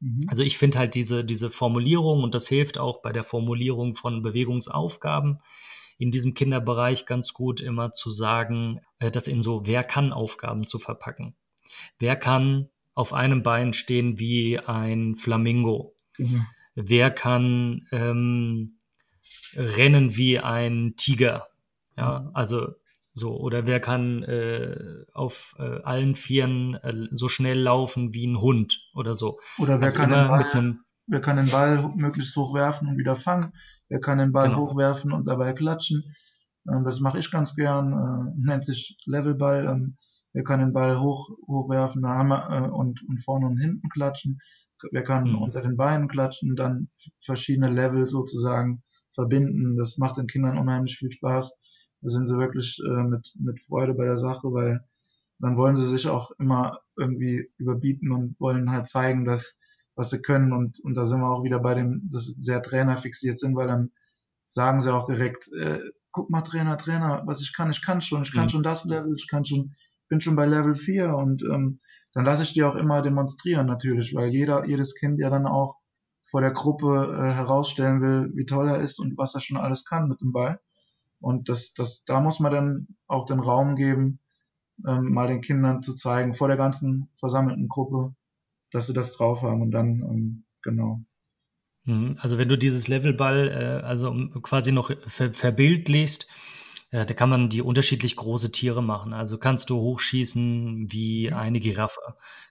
Mhm. 0.00 0.26
Also 0.28 0.42
ich 0.42 0.56
finde 0.56 0.78
halt 0.78 0.94
diese, 0.94 1.24
diese 1.24 1.50
Formulierung 1.50 2.22
und 2.22 2.34
das 2.34 2.46
hilft 2.48 2.78
auch 2.78 3.02
bei 3.02 3.12
der 3.12 3.24
Formulierung 3.24 3.94
von 3.94 4.22
Bewegungsaufgaben 4.22 5.40
in 5.98 6.10
diesem 6.10 6.34
Kinderbereich 6.34 7.06
ganz 7.06 7.32
gut 7.32 7.60
immer 7.60 7.92
zu 7.92 8.10
sagen, 8.10 8.80
äh, 8.98 9.10
das 9.10 9.28
in 9.28 9.42
so 9.42 9.66
Wer 9.66 9.84
kann 9.84 10.12
Aufgaben 10.12 10.66
zu 10.66 10.78
verpacken. 10.78 11.34
Wer 11.98 12.16
kann 12.16 12.68
auf 12.94 13.12
einem 13.12 13.42
Bein 13.42 13.72
stehen 13.72 14.18
wie 14.18 14.58
ein 14.58 15.16
Flamingo? 15.16 15.94
Mhm. 16.18 16.46
Wer 16.74 17.10
kann 17.10 17.86
ähm, 17.90 18.78
rennen 19.54 20.16
wie 20.16 20.38
ein 20.38 20.94
Tiger? 20.96 21.48
Ja, 21.96 22.30
also 22.34 22.74
so, 23.18 23.34
oder 23.40 23.66
wer 23.66 23.80
kann 23.80 24.22
äh, 24.24 25.06
auf 25.14 25.56
äh, 25.58 25.80
allen 25.84 26.14
Vieren 26.14 26.74
äh, 26.74 27.08
so 27.12 27.28
schnell 27.28 27.58
laufen 27.58 28.12
wie 28.12 28.26
ein 28.26 28.42
Hund 28.42 28.90
oder 28.94 29.14
so. 29.14 29.40
Oder 29.56 29.80
wer, 29.80 29.86
also 29.86 29.96
kann, 29.96 30.10
den 30.10 30.28
Ball, 30.28 30.44
einem, 30.52 30.84
wer 31.06 31.20
kann 31.22 31.36
den 31.38 31.48
Ball 31.48 31.90
möglichst 31.96 32.36
hoch 32.36 32.52
werfen 32.52 32.88
und 32.88 32.98
wieder 32.98 33.14
fangen, 33.14 33.54
wer 33.88 34.00
kann 34.00 34.18
den 34.18 34.32
Ball 34.32 34.48
genau. 34.48 34.60
hochwerfen 34.60 35.12
und 35.12 35.26
dabei 35.26 35.52
klatschen. 35.52 36.02
Ähm, 36.70 36.84
das 36.84 37.00
mache 37.00 37.18
ich 37.18 37.30
ganz 37.30 37.54
gern, 37.54 37.92
äh, 37.92 38.32
nennt 38.36 38.64
sich 38.64 38.96
Levelball. 39.06 39.66
Ähm, 39.66 39.96
wer 40.32 40.44
kann 40.44 40.60
den 40.60 40.72
Ball 40.72 41.00
hoch, 41.00 41.30
hochwerfen 41.46 42.06
Hammer, 42.06 42.48
äh, 42.50 42.68
und, 42.68 43.02
und 43.08 43.24
vorne 43.24 43.46
und 43.46 43.58
hinten 43.58 43.88
klatschen. 43.88 44.40
Wer 44.92 45.02
kann 45.02 45.30
mhm. 45.30 45.42
unter 45.42 45.60
den 45.62 45.76
Beinen 45.76 46.08
klatschen, 46.08 46.54
dann 46.56 46.88
verschiedene 47.18 47.70
Level 47.70 48.06
sozusagen 48.06 48.82
verbinden. 49.12 49.76
Das 49.76 49.96
macht 49.96 50.18
den 50.18 50.26
Kindern 50.26 50.58
unheimlich 50.58 50.98
viel 50.98 51.10
Spaß 51.10 51.56
da 52.06 52.10
sind 52.10 52.26
sie 52.26 52.38
wirklich 52.38 52.80
äh, 52.86 53.02
mit, 53.02 53.34
mit 53.38 53.60
Freude 53.60 53.94
bei 53.94 54.04
der 54.04 54.16
Sache, 54.16 54.52
weil 54.52 54.80
dann 55.38 55.56
wollen 55.56 55.76
sie 55.76 55.84
sich 55.84 56.08
auch 56.08 56.30
immer 56.38 56.78
irgendwie 56.96 57.50
überbieten 57.58 58.12
und 58.12 58.36
wollen 58.38 58.70
halt 58.70 58.86
zeigen, 58.86 59.24
dass 59.24 59.58
was 59.96 60.10
sie 60.10 60.22
können 60.22 60.52
und, 60.52 60.78
und 60.84 60.96
da 60.96 61.06
sind 61.06 61.20
wir 61.20 61.30
auch 61.30 61.42
wieder 61.42 61.58
bei 61.58 61.74
dem, 61.74 62.08
dass 62.10 62.26
sie 62.26 62.34
sehr 62.40 62.62
Trainer 62.62 62.96
fixiert 62.96 63.38
sind, 63.38 63.56
weil 63.56 63.66
dann 63.66 63.90
sagen 64.46 64.80
sie 64.80 64.92
auch 64.94 65.06
direkt, 65.06 65.50
äh, 65.52 65.80
guck 66.12 66.30
mal 66.30 66.42
Trainer, 66.42 66.76
Trainer, 66.76 67.22
was 67.26 67.40
ich 67.40 67.54
kann, 67.54 67.70
ich 67.70 67.82
kann 67.82 68.00
schon, 68.00 68.22
ich 68.22 68.32
kann 68.32 68.44
mhm. 68.44 68.50
schon 68.50 68.62
das 68.62 68.84
Level, 68.84 69.12
ich 69.16 69.26
kann 69.28 69.44
schon, 69.44 69.72
bin 70.08 70.20
schon 70.20 70.36
bei 70.36 70.46
Level 70.46 70.74
4 70.74 71.16
und 71.16 71.42
ähm, 71.42 71.78
dann 72.12 72.24
lasse 72.24 72.42
ich 72.42 72.52
die 72.52 72.62
auch 72.62 72.76
immer 72.76 73.02
demonstrieren 73.02 73.66
natürlich, 73.66 74.14
weil 74.14 74.28
jeder, 74.28 74.66
jedes 74.66 74.94
Kind 74.94 75.18
ja 75.20 75.30
dann 75.30 75.46
auch 75.46 75.76
vor 76.30 76.40
der 76.40 76.52
Gruppe 76.52 77.14
äh, 77.18 77.32
herausstellen 77.32 78.00
will, 78.00 78.32
wie 78.34 78.46
toll 78.46 78.68
er 78.68 78.78
ist 78.78 78.98
und 78.98 79.16
was 79.16 79.34
er 79.34 79.40
schon 79.40 79.56
alles 79.56 79.84
kann 79.84 80.08
mit 80.08 80.20
dem 80.20 80.32
Ball. 80.32 80.60
Und 81.20 81.48
das, 81.48 81.72
das, 81.72 82.04
da 82.04 82.20
muss 82.20 82.40
man 82.40 82.52
dann 82.52 82.88
auch 83.06 83.24
den 83.24 83.40
Raum 83.40 83.74
geben, 83.74 84.20
ähm, 84.86 85.12
mal 85.12 85.28
den 85.28 85.40
Kindern 85.40 85.82
zu 85.82 85.94
zeigen, 85.94 86.34
vor 86.34 86.48
der 86.48 86.56
ganzen 86.56 87.08
versammelten 87.14 87.68
Gruppe, 87.68 88.14
dass 88.76 88.86
sie 88.86 88.92
das 88.92 89.16
drauf 89.16 89.42
haben 89.42 89.62
und 89.62 89.70
dann, 89.70 90.02
ähm, 90.02 90.44
genau. 90.62 91.00
Mhm. 91.84 92.18
Also 92.20 92.36
wenn 92.36 92.48
du 92.48 92.58
dieses 92.58 92.88
Levelball, 92.88 93.48
äh, 93.48 93.86
also 93.86 94.14
quasi 94.42 94.70
noch 94.70 94.90
ver 95.06 95.32
verbildlichst, 95.32 96.26
äh, 96.90 97.06
da 97.06 97.14
kann 97.14 97.30
man 97.30 97.48
die 97.48 97.62
unterschiedlich 97.62 98.16
große 98.16 98.52
Tiere 98.52 98.82
machen. 98.82 99.14
Also 99.14 99.38
kannst 99.38 99.70
du 99.70 99.76
hochschießen 99.76 100.92
wie 100.92 101.30
mhm. 101.30 101.36
eine 101.36 101.60
Giraffe, 101.60 102.00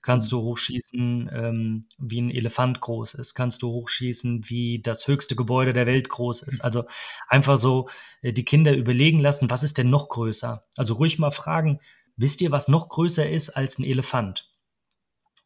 kannst 0.01 0.31
du 0.31 0.41
hochschießen 0.41 1.29
ähm, 1.31 1.87
wie 1.99 2.21
ein 2.21 2.31
Elefant 2.31 2.81
groß 2.81 3.13
ist, 3.13 3.35
kannst 3.35 3.61
du 3.61 3.69
hochschießen 3.69 4.49
wie 4.49 4.81
das 4.81 5.07
höchste 5.07 5.35
Gebäude 5.35 5.73
der 5.73 5.85
Welt 5.85 6.09
groß 6.09 6.41
ist. 6.41 6.59
Mhm. 6.59 6.65
Also 6.65 6.83
einfach 7.27 7.57
so 7.57 7.87
äh, 8.21 8.33
die 8.33 8.45
Kinder 8.45 8.75
überlegen 8.75 9.19
lassen, 9.19 9.51
was 9.51 9.61
ist 9.61 9.77
denn 9.77 9.91
noch 9.91 10.09
größer? 10.09 10.65
Also 10.75 10.95
ruhig 10.95 11.19
mal 11.19 11.31
fragen, 11.31 11.79
wisst 12.17 12.41
ihr, 12.41 12.51
was 12.51 12.67
noch 12.67 12.89
größer 12.89 13.29
ist 13.29 13.51
als 13.51 13.77
ein 13.77 13.83
Elefant? 13.83 14.49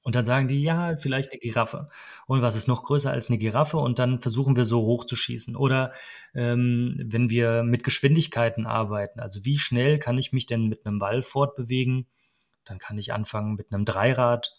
Und 0.02 0.16
dann 0.16 0.26
sagen 0.26 0.48
die, 0.48 0.62
ja, 0.62 0.96
vielleicht 0.98 1.32
eine 1.32 1.40
Giraffe. 1.40 1.90
Und 2.26 2.42
was 2.42 2.56
ist 2.56 2.68
noch 2.68 2.84
größer 2.84 3.12
als 3.12 3.30
eine 3.30 3.38
Giraffe? 3.38 3.78
Und 3.78 4.00
dann 4.00 4.22
versuchen 4.22 4.56
wir 4.56 4.66
so 4.66 4.82
hoch 4.82 5.04
zu 5.04 5.16
schießen. 5.16 5.56
Oder 5.56 5.94
ähm, 6.34 6.96
wenn 7.06 7.30
wir 7.30 7.64
mit 7.64 7.84
Geschwindigkeiten 7.84 8.66
arbeiten, 8.66 9.20
also 9.20 9.44
wie 9.44 9.58
schnell 9.58 10.00
kann 10.00 10.18
ich 10.18 10.32
mich 10.32 10.46
denn 10.46 10.68
mit 10.68 10.86
einem 10.86 11.00
Ball 11.00 11.22
fortbewegen? 11.22 12.08
Dann 12.64 12.80
kann 12.80 12.98
ich 12.98 13.12
anfangen 13.12 13.56
mit 13.56 13.74
einem 13.74 13.84
Dreirad. 13.84 14.56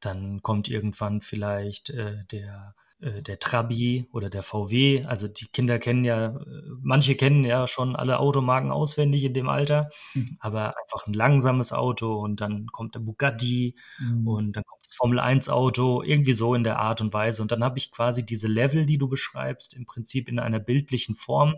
Dann 0.00 0.42
kommt 0.42 0.68
irgendwann 0.68 1.20
vielleicht 1.20 1.90
äh, 1.90 2.24
der 2.30 2.74
der 2.98 3.38
Trabi 3.38 4.08
oder 4.12 4.30
der 4.30 4.42
VW. 4.42 5.04
Also 5.04 5.28
die 5.28 5.46
Kinder 5.46 5.78
kennen 5.78 6.04
ja, 6.04 6.28
äh, 6.28 6.62
manche 6.80 7.14
kennen 7.14 7.44
ja 7.44 7.66
schon 7.66 7.94
alle 7.94 8.18
Automarken 8.18 8.70
auswendig 8.70 9.24
in 9.24 9.34
dem 9.34 9.48
Alter, 9.48 9.90
mhm. 10.14 10.38
aber 10.40 10.74
einfach 10.80 11.06
ein 11.06 11.12
langsames 11.12 11.72
Auto 11.72 12.14
und 12.14 12.40
dann 12.40 12.66
kommt 12.68 12.94
der 12.94 13.00
Bugatti 13.00 13.76
mhm. 13.98 14.26
und 14.26 14.56
dann 14.56 14.64
kommt 14.64 14.84
das 14.84 14.94
Formel 14.94 15.20
1 15.20 15.48
Auto, 15.50 16.02
irgendwie 16.02 16.32
so 16.32 16.54
in 16.54 16.64
der 16.64 16.78
Art 16.78 17.02
und 17.02 17.12
Weise. 17.12 17.42
Und 17.42 17.52
dann 17.52 17.62
habe 17.62 17.78
ich 17.78 17.92
quasi 17.92 18.24
diese 18.24 18.48
Level, 18.48 18.86
die 18.86 18.98
du 18.98 19.08
beschreibst, 19.08 19.74
im 19.74 19.84
Prinzip 19.84 20.28
in 20.28 20.38
einer 20.38 20.60
bildlichen 20.60 21.16
Form. 21.16 21.54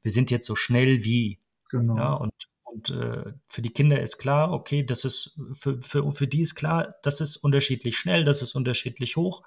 Wir 0.00 0.10
sind 0.10 0.30
jetzt 0.30 0.46
so 0.46 0.54
schnell 0.56 1.04
wie. 1.04 1.40
Genau. 1.70 1.96
Ja, 1.96 2.12
und 2.14 2.32
und 2.64 2.90
äh, 2.90 3.32
für 3.48 3.62
die 3.62 3.72
Kinder 3.72 4.00
ist 4.00 4.18
klar, 4.18 4.52
okay, 4.52 4.84
das 4.84 5.04
ist 5.04 5.36
für, 5.52 5.82
für, 5.82 6.12
für 6.12 6.28
die 6.28 6.42
ist 6.42 6.54
klar, 6.54 6.94
das 7.02 7.20
ist 7.20 7.36
unterschiedlich 7.36 7.98
schnell, 7.98 8.24
das 8.24 8.42
ist 8.42 8.54
unterschiedlich 8.54 9.16
hoch 9.16 9.42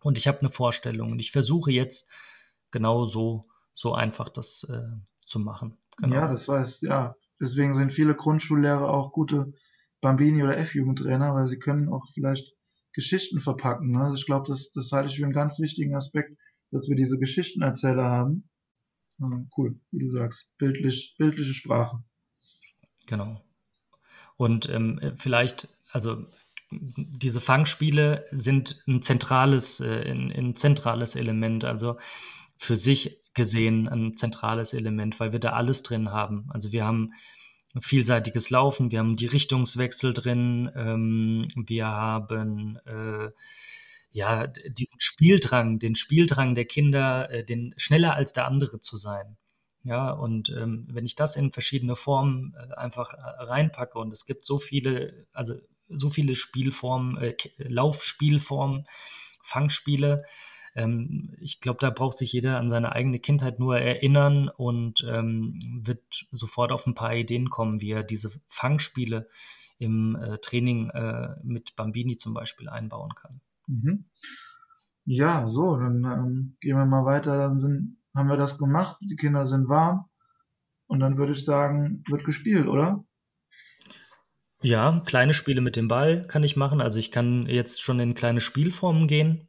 und 0.00 0.18
ich 0.18 0.28
habe 0.28 0.40
eine 0.40 0.50
Vorstellung 0.50 1.12
und 1.12 1.18
ich 1.18 1.30
versuche 1.32 1.70
jetzt 1.70 2.08
genau 2.70 3.06
so, 3.06 3.48
so 3.74 3.94
einfach 3.94 4.28
das 4.28 4.64
äh, 4.68 4.82
zu 5.24 5.38
machen. 5.38 5.78
Genau. 5.98 6.16
Ja, 6.16 6.28
das 6.28 6.48
weiß, 6.48 6.82
ja. 6.82 7.16
Deswegen 7.40 7.74
sind 7.74 7.92
viele 7.92 8.14
Grundschullehrer 8.14 8.88
auch 8.88 9.12
gute 9.12 9.52
Bambini- 10.00 10.42
oder 10.42 10.58
F-Jugendtrainer, 10.58 11.34
weil 11.34 11.46
sie 11.46 11.58
können 11.58 11.88
auch 11.88 12.04
vielleicht 12.12 12.54
Geschichten 12.92 13.40
verpacken. 13.40 13.92
Ne? 13.92 14.00
Also 14.00 14.16
ich 14.16 14.26
glaube, 14.26 14.46
das, 14.48 14.70
das 14.72 14.92
halte 14.92 15.10
ich 15.10 15.16
für 15.16 15.24
einen 15.24 15.32
ganz 15.32 15.58
wichtigen 15.58 15.94
Aspekt, 15.94 16.38
dass 16.70 16.88
wir 16.88 16.96
diese 16.96 17.18
Geschichtenerzähler 17.18 18.04
haben. 18.04 18.48
cool, 19.56 19.80
wie 19.90 19.98
du 19.98 20.10
sagst, 20.10 20.56
bildlich, 20.58 21.14
bildliche 21.18 21.54
Sprache. 21.54 22.02
Genau. 23.06 23.42
Und 24.36 24.68
ähm, 24.68 25.14
vielleicht, 25.16 25.68
also 25.90 26.26
diese 26.70 27.40
Fangspiele 27.40 28.24
sind 28.30 28.82
ein 28.86 29.02
zentrales, 29.02 29.80
äh, 29.80 30.10
ein, 30.10 30.32
ein 30.32 30.56
zentrales 30.56 31.14
Element, 31.14 31.64
also 31.64 31.98
für 32.56 32.76
sich 32.76 33.22
gesehen 33.34 33.88
ein 33.88 34.16
zentrales 34.16 34.72
Element, 34.72 35.20
weil 35.20 35.32
wir 35.32 35.40
da 35.40 35.52
alles 35.52 35.82
drin 35.82 36.10
haben. 36.10 36.46
Also 36.50 36.72
wir 36.72 36.84
haben 36.84 37.12
vielseitiges 37.80 38.50
Laufen, 38.50 38.90
wir 38.90 38.98
haben 38.98 39.16
die 39.16 39.26
Richtungswechsel 39.26 40.14
drin, 40.14 40.70
ähm, 40.74 41.48
wir 41.54 41.86
haben 41.86 42.78
äh, 42.86 43.30
ja, 44.10 44.46
diesen 44.46 44.98
Spieldrang, 44.98 45.78
den 45.78 45.94
Spieldrang 45.94 46.54
der 46.54 46.64
Kinder, 46.64 47.30
äh, 47.30 47.44
den 47.44 47.74
schneller 47.76 48.14
als 48.14 48.32
der 48.32 48.46
andere 48.46 48.80
zu 48.80 48.96
sein. 48.96 49.36
Ja, 49.84 50.10
und 50.10 50.48
ähm, 50.48 50.88
wenn 50.90 51.04
ich 51.04 51.14
das 51.14 51.36
in 51.36 51.52
verschiedene 51.52 51.94
Formen 51.94 52.54
äh, 52.56 52.74
einfach 52.74 53.12
äh, 53.12 53.20
reinpacke 53.20 53.98
und 53.98 54.12
es 54.12 54.24
gibt 54.24 54.44
so 54.44 54.58
viele, 54.58 55.26
also 55.32 55.54
so 55.88 56.10
viele 56.10 56.34
Spielformen, 56.34 57.16
äh, 57.18 57.36
Laufspielformen, 57.58 58.86
Fangspiele, 59.42 60.24
ähm, 60.76 61.34
ich 61.40 61.60
glaube, 61.60 61.78
da 61.80 61.90
braucht 61.90 62.18
sich 62.18 62.32
jeder 62.32 62.58
an 62.58 62.68
seine 62.68 62.92
eigene 62.92 63.18
Kindheit 63.18 63.58
nur 63.58 63.78
erinnern 63.78 64.50
und 64.50 65.04
ähm, 65.08 65.58
wird 65.82 66.26
sofort 66.30 66.70
auf 66.70 66.86
ein 66.86 66.94
paar 66.94 67.14
Ideen 67.14 67.48
kommen, 67.48 67.80
wie 67.80 67.92
er 67.92 68.04
diese 68.04 68.30
Fangspiele 68.46 69.28
im 69.78 70.16
äh, 70.16 70.38
Training 70.38 70.90
äh, 70.90 71.34
mit 71.42 71.76
Bambini 71.76 72.18
zum 72.18 72.34
Beispiel 72.34 72.68
einbauen 72.68 73.14
kann. 73.14 73.40
Mhm. 73.66 74.04
Ja, 75.06 75.46
so, 75.46 75.76
dann 75.76 76.04
ähm, 76.04 76.56
gehen 76.60 76.76
wir 76.76 76.84
mal 76.84 77.06
weiter. 77.06 77.38
Dann 77.38 77.58
sind, 77.58 77.96
haben 78.14 78.28
wir 78.28 78.36
das 78.36 78.58
gemacht, 78.58 78.98
die 79.00 79.16
Kinder 79.16 79.46
sind 79.46 79.68
warm 79.68 80.04
und 80.86 81.00
dann 81.00 81.16
würde 81.16 81.32
ich 81.32 81.44
sagen, 81.44 82.04
wird 82.06 82.24
gespielt, 82.24 82.68
oder? 82.68 83.05
Ja, 84.66 85.00
kleine 85.06 85.32
Spiele 85.32 85.60
mit 85.60 85.76
dem 85.76 85.86
Ball 85.86 86.26
kann 86.26 86.42
ich 86.42 86.56
machen. 86.56 86.80
Also 86.80 86.98
ich 86.98 87.12
kann 87.12 87.46
jetzt 87.46 87.80
schon 87.82 88.00
in 88.00 88.16
kleine 88.16 88.40
Spielformen 88.40 89.06
gehen. 89.06 89.48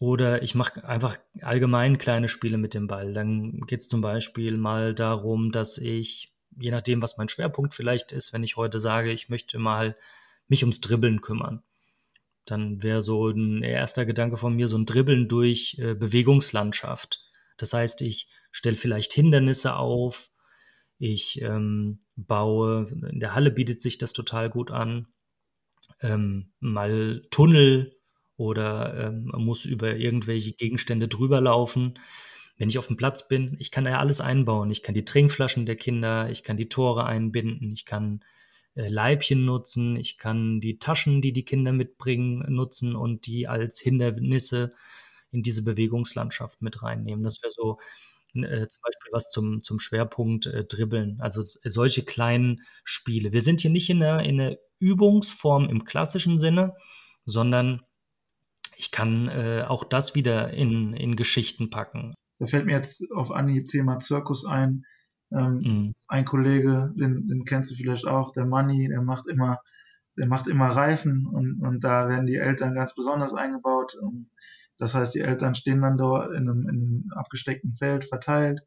Oder 0.00 0.42
ich 0.42 0.56
mache 0.56 0.84
einfach 0.84 1.16
allgemein 1.42 1.96
kleine 1.96 2.26
Spiele 2.26 2.58
mit 2.58 2.74
dem 2.74 2.88
Ball. 2.88 3.14
Dann 3.14 3.60
geht 3.68 3.82
es 3.82 3.88
zum 3.88 4.00
Beispiel 4.00 4.56
mal 4.56 4.96
darum, 4.96 5.52
dass 5.52 5.78
ich, 5.78 6.32
je 6.58 6.72
nachdem, 6.72 7.02
was 7.02 7.18
mein 7.18 7.28
Schwerpunkt 7.28 7.72
vielleicht 7.72 8.10
ist, 8.10 8.32
wenn 8.32 8.42
ich 8.42 8.56
heute 8.56 8.80
sage, 8.80 9.12
ich 9.12 9.28
möchte 9.28 9.60
mal 9.60 9.96
mich 10.48 10.64
ums 10.64 10.80
Dribbeln 10.80 11.20
kümmern, 11.20 11.62
dann 12.46 12.82
wäre 12.82 13.02
so 13.02 13.28
ein 13.28 13.62
erster 13.62 14.06
Gedanke 14.06 14.38
von 14.38 14.56
mir 14.56 14.66
so 14.66 14.76
ein 14.76 14.86
Dribbeln 14.86 15.28
durch 15.28 15.78
äh, 15.78 15.94
Bewegungslandschaft. 15.94 17.20
Das 17.58 17.72
heißt, 17.72 18.02
ich 18.02 18.28
stelle 18.50 18.74
vielleicht 18.74 19.12
Hindernisse 19.12 19.76
auf, 19.76 20.30
ich 20.98 21.42
ähm, 21.42 22.00
baue, 22.16 22.86
in 23.10 23.20
der 23.20 23.34
Halle 23.34 23.50
bietet 23.50 23.82
sich 23.82 23.98
das 23.98 24.12
total 24.12 24.50
gut 24.50 24.70
an, 24.70 25.06
ähm, 26.00 26.52
mal 26.60 27.22
Tunnel 27.30 27.96
oder 28.36 29.08
ähm, 29.08 29.32
muss 29.36 29.64
über 29.64 29.96
irgendwelche 29.96 30.52
Gegenstände 30.52 31.08
drüber 31.08 31.40
laufen. 31.40 31.98
Wenn 32.58 32.68
ich 32.68 32.78
auf 32.78 32.86
dem 32.86 32.96
Platz 32.96 33.28
bin, 33.28 33.56
ich 33.58 33.70
kann 33.70 33.84
ja 33.86 33.98
alles 33.98 34.20
einbauen. 34.20 34.70
Ich 34.70 34.82
kann 34.82 34.94
die 34.94 35.04
Trinkflaschen 35.04 35.66
der 35.66 35.76
Kinder, 35.76 36.30
ich 36.30 36.42
kann 36.42 36.56
die 36.56 36.68
Tore 36.68 37.04
einbinden, 37.04 37.72
ich 37.72 37.84
kann 37.84 38.22
äh, 38.74 38.88
Leibchen 38.88 39.44
nutzen, 39.44 39.96
ich 39.96 40.18
kann 40.18 40.60
die 40.60 40.78
Taschen, 40.78 41.22
die 41.22 41.32
die 41.32 41.44
Kinder 41.44 41.72
mitbringen, 41.72 42.44
nutzen 42.48 42.96
und 42.96 43.26
die 43.26 43.48
als 43.48 43.78
Hindernisse 43.78 44.70
in 45.32 45.42
diese 45.42 45.64
Bewegungslandschaft 45.64 46.62
mit 46.62 46.82
reinnehmen. 46.82 47.24
Das 47.24 47.42
wäre 47.42 47.52
so 47.52 47.78
äh, 48.44 48.68
zum 48.68 48.80
Beispiel 48.82 49.12
was 49.12 49.30
zum, 49.30 49.62
zum 49.62 49.78
Schwerpunkt 49.78 50.46
äh, 50.46 50.64
Dribbeln, 50.64 51.20
also 51.20 51.42
solche 51.64 52.04
kleinen 52.04 52.62
Spiele. 52.84 53.32
Wir 53.32 53.42
sind 53.42 53.60
hier 53.60 53.70
nicht 53.70 53.90
in 53.90 54.02
einer, 54.02 54.22
in 54.22 54.40
einer 54.40 54.56
Übungsform 54.78 55.68
im 55.68 55.84
klassischen 55.84 56.38
Sinne, 56.38 56.74
sondern 57.24 57.82
ich 58.76 58.90
kann 58.90 59.28
äh, 59.28 59.64
auch 59.66 59.84
das 59.84 60.14
wieder 60.14 60.50
in, 60.52 60.94
in 60.94 61.16
Geschichten 61.16 61.70
packen. 61.70 62.14
Da 62.38 62.46
fällt 62.46 62.66
mir 62.66 62.72
jetzt 62.72 63.02
auf 63.14 63.30
Anhieb 63.30 63.68
Thema 63.68 63.98
Zirkus 63.98 64.44
ein. 64.44 64.84
Ähm, 65.32 65.60
mhm. 65.64 65.94
Ein 66.08 66.24
Kollege, 66.24 66.92
den, 66.96 67.26
den 67.26 67.44
kennst 67.44 67.70
du 67.70 67.74
vielleicht 67.74 68.06
auch, 68.06 68.32
der 68.32 68.46
Manni, 68.46 68.88
der 68.88 69.02
macht 69.02 69.26
immer, 69.26 69.58
der 70.16 70.26
macht 70.26 70.46
immer 70.46 70.68
Reifen 70.68 71.26
und, 71.26 71.60
und 71.62 71.82
da 71.82 72.08
werden 72.08 72.26
die 72.26 72.36
Eltern 72.36 72.74
ganz 72.74 72.94
besonders 72.94 73.34
eingebaut. 73.34 73.96
Das 74.78 74.94
heißt, 74.94 75.14
die 75.14 75.20
Eltern 75.20 75.54
stehen 75.54 75.82
dann 75.82 75.98
dort 75.98 76.32
in 76.32 76.48
einem, 76.48 76.62
in 76.62 76.68
einem 76.68 77.12
abgesteckten 77.12 77.74
Feld 77.74 78.04
verteilt 78.04 78.60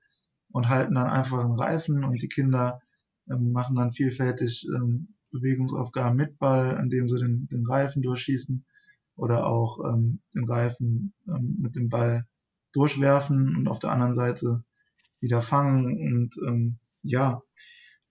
und 0.52 0.70
halten 0.70 0.96
dann 0.96 1.08
einfach 1.08 1.40
einen 1.40 1.54
Reifen 1.54 2.04
und 2.04 2.22
die 2.22 2.30
Kinder 2.30 2.82
ähm, 3.30 3.52
machen 3.52 3.76
dann 3.76 3.92
vielfältig 3.92 4.68
ähm, 4.76 5.16
Bewegungsaufgaben 5.32 6.18
mit 6.18 6.40
Ball, 6.40 6.80
indem 6.82 7.08
sie 7.08 7.20
den, 7.20 7.48
den 7.48 7.66
Reifen 7.68 8.02
durchschießen 8.02 8.66
oder 9.16 9.46
auch 9.46 9.80
ähm, 9.88 10.22
den 10.34 10.46
Reifen 10.46 11.14
ähm, 11.28 11.58
mit 11.60 11.76
dem 11.76 11.90
Ball 11.90 12.26
durchwerfen 12.74 13.56
und 13.56 13.68
auf 13.68 13.80
der 13.80 13.92
anderen 13.92 14.16
Seite 14.16 14.64
wieder 15.20 15.42
fangen 15.42 15.86
und 15.86 16.36
ähm, 16.48 16.80
ja, 17.04 17.42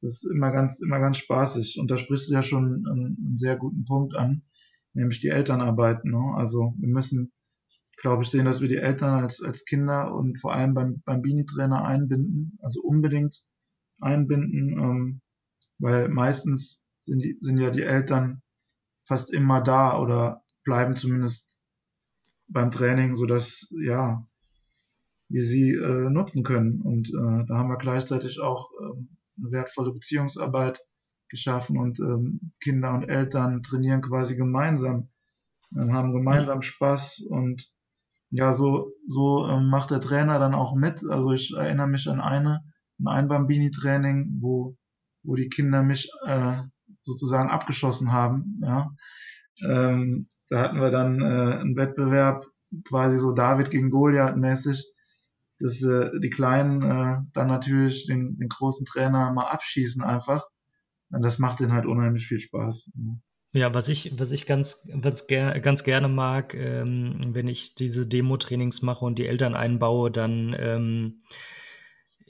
das 0.00 0.22
ist 0.22 0.30
immer 0.30 0.50
ganz, 0.50 0.80
immer 0.80 1.00
ganz 1.00 1.16
spaßig. 1.18 1.78
Und 1.80 1.90
da 1.90 1.96
sprichst 1.96 2.28
du 2.28 2.34
ja 2.34 2.42
schon 2.42 2.84
einen, 2.86 3.16
einen 3.18 3.36
sehr 3.36 3.56
guten 3.56 3.84
Punkt 3.84 4.16
an, 4.16 4.42
nämlich 4.92 5.20
die 5.20 5.28
Elternarbeit. 5.28 6.04
Ne? 6.04 6.34
Also 6.36 6.74
wir 6.78 6.88
müssen, 6.88 7.32
glaube 7.98 8.22
ich, 8.22 8.30
sehen, 8.30 8.44
dass 8.44 8.60
wir 8.60 8.68
die 8.68 8.76
Eltern 8.76 9.22
als, 9.22 9.42
als 9.42 9.64
Kinder 9.64 10.14
und 10.14 10.38
vor 10.38 10.54
allem 10.54 10.74
beim, 10.74 11.02
beim 11.04 11.20
Bini-Trainer 11.20 11.84
einbinden, 11.84 12.58
also 12.62 12.80
unbedingt 12.82 13.42
einbinden, 14.00 14.78
ähm, 14.78 15.20
weil 15.78 16.08
meistens 16.08 16.86
sind, 17.00 17.22
die, 17.22 17.36
sind 17.40 17.58
ja 17.58 17.70
die 17.70 17.82
Eltern 17.82 18.42
fast 19.04 19.32
immer 19.32 19.60
da 19.60 19.98
oder 19.98 20.44
bleiben 20.64 20.94
zumindest 20.96 21.56
beim 22.46 22.70
Training, 22.70 23.16
so 23.16 23.26
dass 23.26 23.68
ja 23.70 24.26
wir 25.28 25.44
sie 25.44 25.72
äh, 25.72 26.10
nutzen 26.10 26.42
können. 26.42 26.80
Und 26.80 27.08
äh, 27.08 27.44
da 27.46 27.58
haben 27.58 27.68
wir 27.68 27.76
gleichzeitig 27.76 28.40
auch 28.40 28.70
ähm, 28.80 29.16
eine 29.38 29.52
wertvolle 29.52 29.92
Beziehungsarbeit 29.92 30.80
geschaffen 31.28 31.78
und 31.78 31.98
ähm, 32.00 32.52
Kinder 32.60 32.94
und 32.94 33.04
Eltern 33.04 33.62
trainieren 33.62 34.00
quasi 34.00 34.36
gemeinsam, 34.36 35.08
äh, 35.76 35.90
haben 35.90 36.12
gemeinsam 36.12 36.62
Spaß 36.62 37.20
und 37.28 37.70
ja, 38.30 38.52
so, 38.52 38.92
so 39.06 39.46
ähm, 39.48 39.68
macht 39.68 39.90
der 39.90 40.00
Trainer 40.00 40.38
dann 40.38 40.54
auch 40.54 40.74
mit. 40.74 41.02
Also 41.08 41.32
ich 41.32 41.54
erinnere 41.56 41.88
mich 41.88 42.08
an 42.08 42.20
eine, 42.20 42.62
ein 43.04 43.28
Bambini-Training, 43.28 44.38
wo, 44.40 44.76
wo 45.22 45.34
die 45.34 45.48
Kinder 45.48 45.82
mich 45.82 46.10
äh, 46.26 46.62
sozusagen 46.98 47.50
abgeschossen 47.50 48.12
haben, 48.12 48.60
ja. 48.62 48.90
Ähm, 49.64 50.28
da 50.48 50.62
hatten 50.62 50.80
wir 50.80 50.90
dann 50.90 51.20
äh, 51.20 51.58
einen 51.60 51.76
Wettbewerb, 51.76 52.44
quasi 52.84 53.18
so 53.18 53.32
David 53.32 53.70
gegen 53.70 53.90
Goliath 53.90 54.36
mäßig, 54.36 54.92
dass 55.58 55.82
äh, 55.82 56.10
die 56.20 56.30
Kleinen 56.30 56.82
äh, 56.82 57.18
dann 57.32 57.48
natürlich 57.48 58.06
den, 58.06 58.38
den 58.38 58.48
großen 58.48 58.86
Trainer 58.86 59.32
mal 59.32 59.46
abschießen 59.46 60.02
einfach. 60.02 60.46
Und 61.10 61.22
das 61.22 61.38
macht 61.38 61.60
denen 61.60 61.72
halt 61.72 61.86
unheimlich 61.86 62.26
viel 62.26 62.38
Spaß. 62.38 62.90
Ja, 63.52 63.72
was 63.72 63.88
ich, 63.88 64.18
was 64.18 64.30
ich 64.32 64.44
ganz, 64.44 64.88
was 64.92 65.26
ger 65.26 65.58
ganz 65.60 65.82
gerne 65.82 66.08
mag, 66.08 66.54
ähm, 66.54 67.34
wenn 67.34 67.48
ich 67.48 67.74
diese 67.74 68.06
Demo-Trainings 68.06 68.82
mache 68.82 69.04
und 69.04 69.18
die 69.18 69.26
Eltern 69.26 69.54
einbaue, 69.54 70.10
dann 70.10 70.54
ähm, 70.58 71.22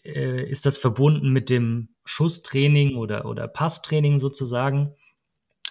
äh, 0.04 0.48
ist 0.48 0.64
das 0.64 0.78
verbunden 0.78 1.30
mit 1.32 1.50
dem 1.50 1.88
Schusstraining 2.04 2.96
oder, 2.96 3.26
oder 3.26 3.48
Passtraining 3.48 4.20
sozusagen. 4.20 4.94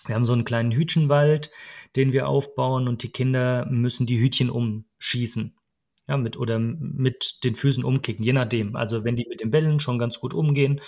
Wir 0.05 0.15
haben 0.15 0.25
so 0.25 0.33
einen 0.33 0.45
kleinen 0.45 0.73
Hütchenwald, 0.73 1.51
den 1.95 2.11
wir 2.11 2.27
aufbauen 2.27 2.87
und 2.89 3.03
die 3.03 3.11
Kinder 3.11 3.65
müssen 3.69 4.05
die 4.05 4.19
Hütchen 4.19 4.49
umschießen. 4.49 5.55
Ja, 6.09 6.17
mit 6.17 6.37
oder 6.37 6.59
mit 6.59 7.43
den 7.43 7.55
Füßen 7.55 7.83
umkicken, 7.83 8.23
je 8.23 8.31
nachdem. 8.31 8.75
Also 8.77 9.03
wenn 9.03 9.17
die 9.17 9.27
mit 9.27 9.41
den 9.41 9.51
Bällen 9.51 9.79
schon 9.81 9.99
ganz 9.99 10.19
gut 10.19 10.33
umgehen, 10.33 10.79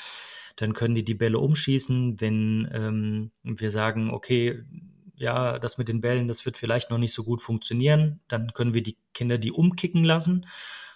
dann 0.59 0.73
können 0.73 0.95
die 0.95 1.05
die 1.05 1.13
Bälle 1.13 1.39
umschießen. 1.39 2.19
Wenn 2.19 2.69
ähm, 2.73 3.31
wir 3.43 3.71
sagen, 3.71 4.11
okay, 4.11 4.63
ja, 5.15 5.57
das 5.57 5.77
mit 5.77 5.87
den 5.87 6.01
Bällen, 6.01 6.27
das 6.27 6.45
wird 6.45 6.57
vielleicht 6.57 6.89
noch 6.89 6.97
nicht 6.97 7.13
so 7.13 7.23
gut 7.23 7.41
funktionieren, 7.41 8.19
dann 8.27 8.53
können 8.53 8.73
wir 8.73 8.83
die 8.83 8.97
Kinder 9.13 9.37
die 9.37 9.51
umkicken 9.51 10.03
lassen. 10.03 10.45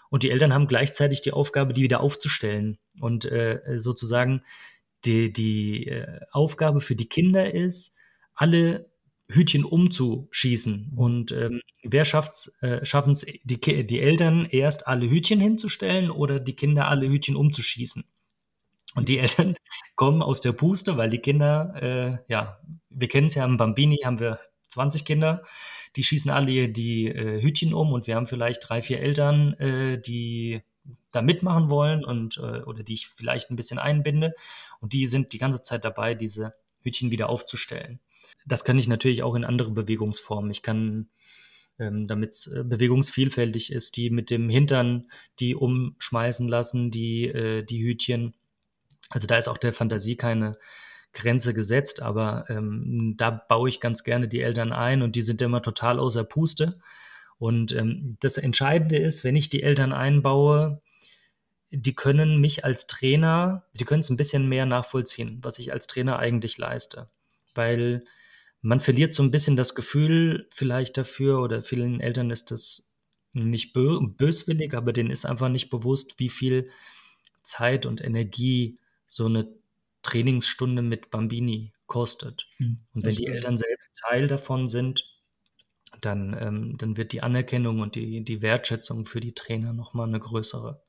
Und 0.09 0.23
die 0.23 0.31
Eltern 0.31 0.53
haben 0.53 0.67
gleichzeitig 0.67 1.21
die 1.21 1.31
Aufgabe, 1.31 1.73
die 1.73 1.81
wieder 1.81 2.01
aufzustellen. 2.01 2.77
Und 2.99 3.25
äh, 3.25 3.61
sozusagen 3.77 4.43
die, 5.05 5.31
die 5.31 5.87
äh, 5.87 6.19
Aufgabe 6.31 6.81
für 6.81 6.95
die 6.95 7.07
Kinder 7.07 7.53
ist, 7.53 7.95
alle 8.35 8.89
Hütchen 9.29 9.63
umzuschießen. 9.63 10.89
Mhm. 10.91 10.97
Und 10.97 11.31
ähm, 11.31 11.61
wer 11.83 12.03
schafft's, 12.03 12.57
äh, 12.61 12.83
schaffen 12.83 13.13
es 13.13 13.25
die, 13.43 13.85
die 13.85 13.99
Eltern 13.99 14.45
erst 14.45 14.87
alle 14.87 15.09
Hütchen 15.09 15.39
hinzustellen 15.39 16.11
oder 16.11 16.39
die 16.39 16.55
Kinder 16.55 16.87
alle 16.89 17.07
Hütchen 17.07 17.35
umzuschießen? 17.35 18.03
Und 18.95 19.09
die 19.09 19.19
Eltern 19.19 19.55
kommen 19.95 20.21
aus 20.21 20.41
der 20.41 20.51
Puste, 20.51 20.97
weil 20.97 21.09
die 21.09 21.19
Kinder, 21.19 21.73
äh, 21.81 22.31
ja, 22.31 22.59
wir 22.89 23.07
kennen 23.07 23.27
es 23.27 23.35
ja 23.35 23.45
im 23.45 23.57
Bambini, 23.57 23.99
haben 24.03 24.19
wir 24.19 24.39
20 24.69 25.05
Kinder, 25.05 25.43
die 25.95 26.03
schießen 26.03 26.31
alle 26.31 26.69
die 26.69 27.07
äh, 27.07 27.41
Hütchen 27.41 27.73
um 27.73 27.93
und 27.93 28.07
wir 28.07 28.15
haben 28.15 28.27
vielleicht 28.27 28.67
drei, 28.67 28.81
vier 28.81 28.99
Eltern, 28.99 29.53
äh, 29.53 30.01
die 30.01 30.61
da 31.11 31.21
mitmachen 31.21 31.69
wollen 31.69 32.03
und 32.03 32.37
äh, 32.37 32.61
oder 32.63 32.83
die 32.83 32.93
ich 32.93 33.07
vielleicht 33.07 33.51
ein 33.51 33.55
bisschen 33.55 33.79
einbinde. 33.79 34.33
Und 34.79 34.93
die 34.93 35.07
sind 35.07 35.33
die 35.33 35.37
ganze 35.37 35.61
Zeit 35.61 35.85
dabei, 35.85 36.15
diese 36.15 36.53
Hütchen 36.81 37.11
wieder 37.11 37.29
aufzustellen. 37.29 37.99
Das 38.45 38.65
kann 38.65 38.77
ich 38.77 38.87
natürlich 38.87 39.23
auch 39.23 39.35
in 39.35 39.45
andere 39.45 39.71
Bewegungsformen. 39.71 40.51
Ich 40.51 40.63
kann, 40.63 41.09
ähm, 41.79 42.07
damit 42.07 42.31
es 42.31 42.47
äh, 42.47 42.63
bewegungsvielfältig 42.65 43.71
ist, 43.71 43.95
die 43.95 44.09
mit 44.09 44.29
dem 44.29 44.49
Hintern, 44.49 45.09
die 45.39 45.55
umschmeißen 45.55 46.47
lassen, 46.47 46.91
die, 46.91 47.25
äh, 47.25 47.63
die 47.63 47.83
Hütchen. 47.83 48.33
Also 49.09 49.27
da 49.27 49.37
ist 49.37 49.47
auch 49.47 49.57
der 49.57 49.73
Fantasie 49.73 50.15
keine, 50.15 50.57
Grenze 51.13 51.53
gesetzt, 51.53 52.01
aber 52.01 52.45
ähm, 52.49 53.13
da 53.17 53.29
baue 53.29 53.69
ich 53.69 53.79
ganz 53.79 54.03
gerne 54.03 54.27
die 54.27 54.41
Eltern 54.41 54.73
ein 54.73 55.01
und 55.03 55.15
die 55.15 55.21
sind 55.21 55.41
immer 55.41 55.61
total 55.61 55.99
außer 55.99 56.23
Puste. 56.23 56.79
Und 57.37 57.71
ähm, 57.71 58.17
das 58.19 58.37
Entscheidende 58.37 58.97
ist, 58.97 59.23
wenn 59.23 59.35
ich 59.35 59.49
die 59.49 59.63
Eltern 59.63 59.93
einbaue, 59.93 60.81
die 61.69 61.95
können 61.95 62.39
mich 62.39 62.65
als 62.65 62.87
Trainer, 62.87 63.65
die 63.73 63.85
können 63.85 64.01
es 64.01 64.09
ein 64.09 64.17
bisschen 64.17 64.49
mehr 64.49 64.65
nachvollziehen, 64.65 65.39
was 65.43 65.59
ich 65.59 65.71
als 65.71 65.87
Trainer 65.87 66.19
eigentlich 66.19 66.57
leiste. 66.57 67.09
Weil 67.55 68.03
man 68.61 68.79
verliert 68.79 69.13
so 69.13 69.23
ein 69.23 69.31
bisschen 69.31 69.55
das 69.55 69.75
Gefühl 69.75 70.47
vielleicht 70.51 70.97
dafür, 70.97 71.41
oder 71.41 71.63
vielen 71.63 71.99
Eltern 71.99 72.31
ist 72.31 72.49
das 72.51 72.95
nicht 73.33 73.73
bö 73.73 73.99
böswillig, 74.01 74.73
aber 74.73 74.93
denen 74.93 75.11
ist 75.11 75.25
einfach 75.25 75.49
nicht 75.49 75.69
bewusst, 75.69 76.19
wie 76.19 76.29
viel 76.29 76.69
Zeit 77.41 77.85
und 77.85 78.03
Energie 78.03 78.79
so 79.15 79.25
eine 79.25 79.47
Trainingsstunde 80.01 80.81
mit 80.81 81.11
Bambini 81.11 81.73
kostet. 81.85 82.47
Hm, 82.57 82.77
und 82.93 83.05
wenn 83.05 83.15
die 83.15 83.27
Eltern 83.27 83.57
selbst 83.57 83.91
Teil 84.07 84.27
davon 84.27 84.67
sind, 84.67 85.05
dann, 86.01 86.35
ähm, 86.39 86.77
dann 86.77 86.97
wird 86.97 87.11
die 87.13 87.21
Anerkennung 87.21 87.79
und 87.79 87.95
die, 87.95 88.23
die 88.23 88.41
Wertschätzung 88.41 89.05
für 89.05 89.21
die 89.21 89.33
Trainer 89.33 89.73
nochmal 89.73 90.07
eine 90.07 90.19
größere. 90.19 90.83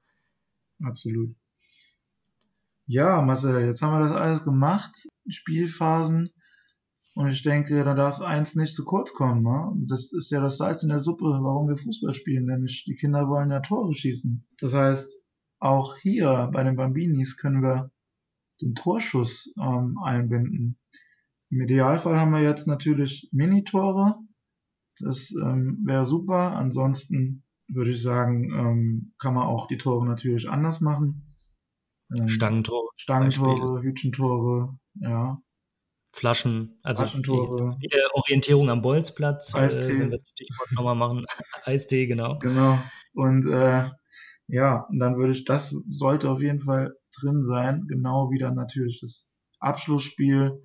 Absolut. 0.83 1.37
Ja, 2.87 3.23
Marcel, 3.23 3.65
jetzt 3.65 3.83
haben 3.83 3.93
wir 3.93 4.01
das 4.01 4.17
alles 4.17 4.45
gemacht, 4.45 5.09
Spielphasen. 5.29 6.31
Und 7.15 7.29
ich 7.29 7.43
denke, 7.43 7.85
da 7.85 7.95
darf 7.95 8.21
eins 8.21 8.57
nicht 8.57 8.75
zu 8.75 8.85
kurz 8.85 9.15
kommen. 9.15 9.43
Ne? 9.43 9.87
Das 9.87 10.13
ist 10.13 10.31
ja 10.31 10.41
das 10.41 10.57
Salz 10.57 10.83
in 10.83 10.89
der 10.89 10.99
Suppe, 10.99 11.25
warum 11.25 11.69
wir 11.69 11.77
Fußball 11.77 12.13
spielen, 12.13 12.47
nämlich 12.47 12.85
die 12.87 12.97
Kinder 12.97 13.29
wollen 13.29 13.51
ja 13.51 13.61
Tore 13.61 13.95
schießen. 13.95 14.45
Das 14.59 14.75
heißt, 14.75 15.17
auch 15.61 15.97
hier 15.99 16.51
bei 16.53 16.65
den 16.65 16.77
Bambinis 16.77 17.37
können 17.37 17.63
wir 17.63 17.93
den 18.65 18.75
Torschuss 18.75 19.53
ähm, 19.61 19.99
einbinden. 20.03 20.79
Im 21.51 21.61
Idealfall 21.61 22.19
haben 22.19 22.33
wir 22.33 22.43
jetzt 22.43 22.67
natürlich 22.67 23.29
Minitore. 23.33 24.15
Das 24.99 25.31
ähm, 25.43 25.83
wäre 25.85 26.05
super. 26.05 26.57
Ansonsten 26.57 27.45
würde 27.69 27.91
ich 27.91 28.03
sagen, 28.03 28.51
ähm, 28.53 29.15
kann 29.19 29.35
man 29.35 29.47
auch 29.47 29.67
die 29.67 29.79
Tore 29.79 30.07
natürlich 30.07 30.49
anders 30.49 30.81
machen. 30.81 31.31
Ähm, 32.17 32.29
Stangentore. 32.29 32.89
Stangentore, 32.97 33.83
Hütchentore, 33.83 34.79
ja. 34.97 35.41
Flaschen, 36.13 36.79
also 36.83 37.03
Flaschentore. 37.03 37.77
Die, 37.83 37.89
die 37.89 37.99
Orientierung 38.13 38.71
am 38.71 38.83
Bolzplatz, 38.83 39.55
äh, 39.55 39.59
Eistee. 39.59 39.81
Äh, 39.81 39.99
wenn 40.01 40.11
wir 40.11 40.19
das 40.19 40.31
Stichwort 40.31 40.73
nochmal 40.73 40.95
machen. 40.95 41.25
Eistee, 41.65 42.07
genau. 42.07 42.39
Genau. 42.39 42.79
Und 43.15 43.47
äh, 43.47 43.91
ja, 44.47 44.87
und 44.91 44.99
dann 44.99 45.17
würde 45.17 45.33
ich, 45.33 45.45
das 45.45 45.71
sollte 45.87 46.31
auf 46.31 46.43
jeden 46.43 46.61
Fall 46.61 46.95
drin 47.21 47.41
sein, 47.41 47.87
genau 47.89 48.31
wie 48.31 48.39
dann 48.39 48.55
natürlich 48.55 49.01
das 49.01 49.27
Abschlussspiel, 49.61 50.63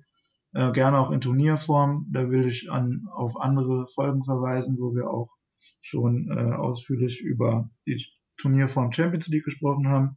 äh, 0.52 0.72
gerne 0.72 0.98
auch 0.98 1.10
in 1.10 1.20
Turnierform. 1.20 2.08
Da 2.12 2.30
will 2.30 2.46
ich 2.46 2.70
an, 2.70 3.06
auf 3.14 3.40
andere 3.40 3.86
Folgen 3.94 4.22
verweisen, 4.22 4.76
wo 4.78 4.94
wir 4.94 5.10
auch 5.10 5.28
schon 5.80 6.28
äh, 6.30 6.54
ausführlich 6.54 7.20
über 7.20 7.68
die 7.86 8.04
Turnierform 8.36 8.92
Champions 8.92 9.28
League 9.28 9.44
gesprochen 9.44 9.88
haben. 9.88 10.16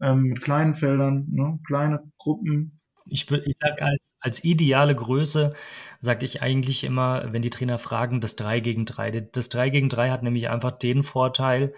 Ähm, 0.00 0.22
mit 0.22 0.40
kleinen 0.40 0.74
Feldern, 0.74 1.26
ne, 1.30 1.58
kleine 1.66 2.00
Gruppen. 2.18 2.80
Ich, 3.06 3.30
ich 3.30 3.56
sage 3.58 3.82
als, 3.82 4.14
als 4.20 4.44
ideale 4.44 4.94
Größe, 4.94 5.54
sage 6.00 6.24
ich 6.24 6.42
eigentlich 6.42 6.84
immer, 6.84 7.32
wenn 7.32 7.42
die 7.42 7.50
Trainer 7.50 7.78
fragen, 7.78 8.20
das 8.20 8.36
3 8.36 8.60
gegen 8.60 8.84
3. 8.84 9.22
Das 9.32 9.48
3 9.48 9.70
gegen 9.70 9.88
3 9.88 10.10
hat 10.10 10.22
nämlich 10.22 10.50
einfach 10.50 10.72
den 10.72 11.02
Vorteil, 11.02 11.74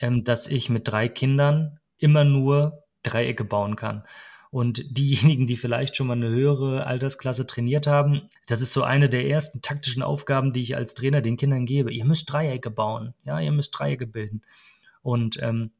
ähm, 0.00 0.24
dass 0.24 0.46
ich 0.46 0.70
mit 0.70 0.88
drei 0.88 1.08
Kindern 1.08 1.78
immer 1.98 2.24
nur 2.24 2.83
Dreiecke 3.04 3.44
bauen 3.44 3.76
kann. 3.76 4.04
Und 4.50 4.96
diejenigen, 4.96 5.48
die 5.48 5.56
vielleicht 5.56 5.96
schon 5.96 6.06
mal 6.06 6.12
eine 6.12 6.28
höhere 6.28 6.86
Altersklasse 6.86 7.44
trainiert 7.44 7.88
haben, 7.88 8.28
das 8.46 8.60
ist 8.60 8.72
so 8.72 8.84
eine 8.84 9.08
der 9.08 9.26
ersten 9.26 9.62
taktischen 9.62 10.02
Aufgaben, 10.02 10.52
die 10.52 10.60
ich 10.60 10.76
als 10.76 10.94
Trainer 10.94 11.22
den 11.22 11.36
Kindern 11.36 11.66
gebe. 11.66 11.92
Ihr 11.92 12.04
müsst 12.04 12.32
Dreiecke 12.32 12.70
bauen, 12.70 13.14
ja, 13.24 13.40
ihr 13.40 13.50
müsst 13.50 13.76
Dreiecke 13.76 14.06
bilden. 14.06 14.42
Und 15.02 15.38
ähm, 15.42 15.72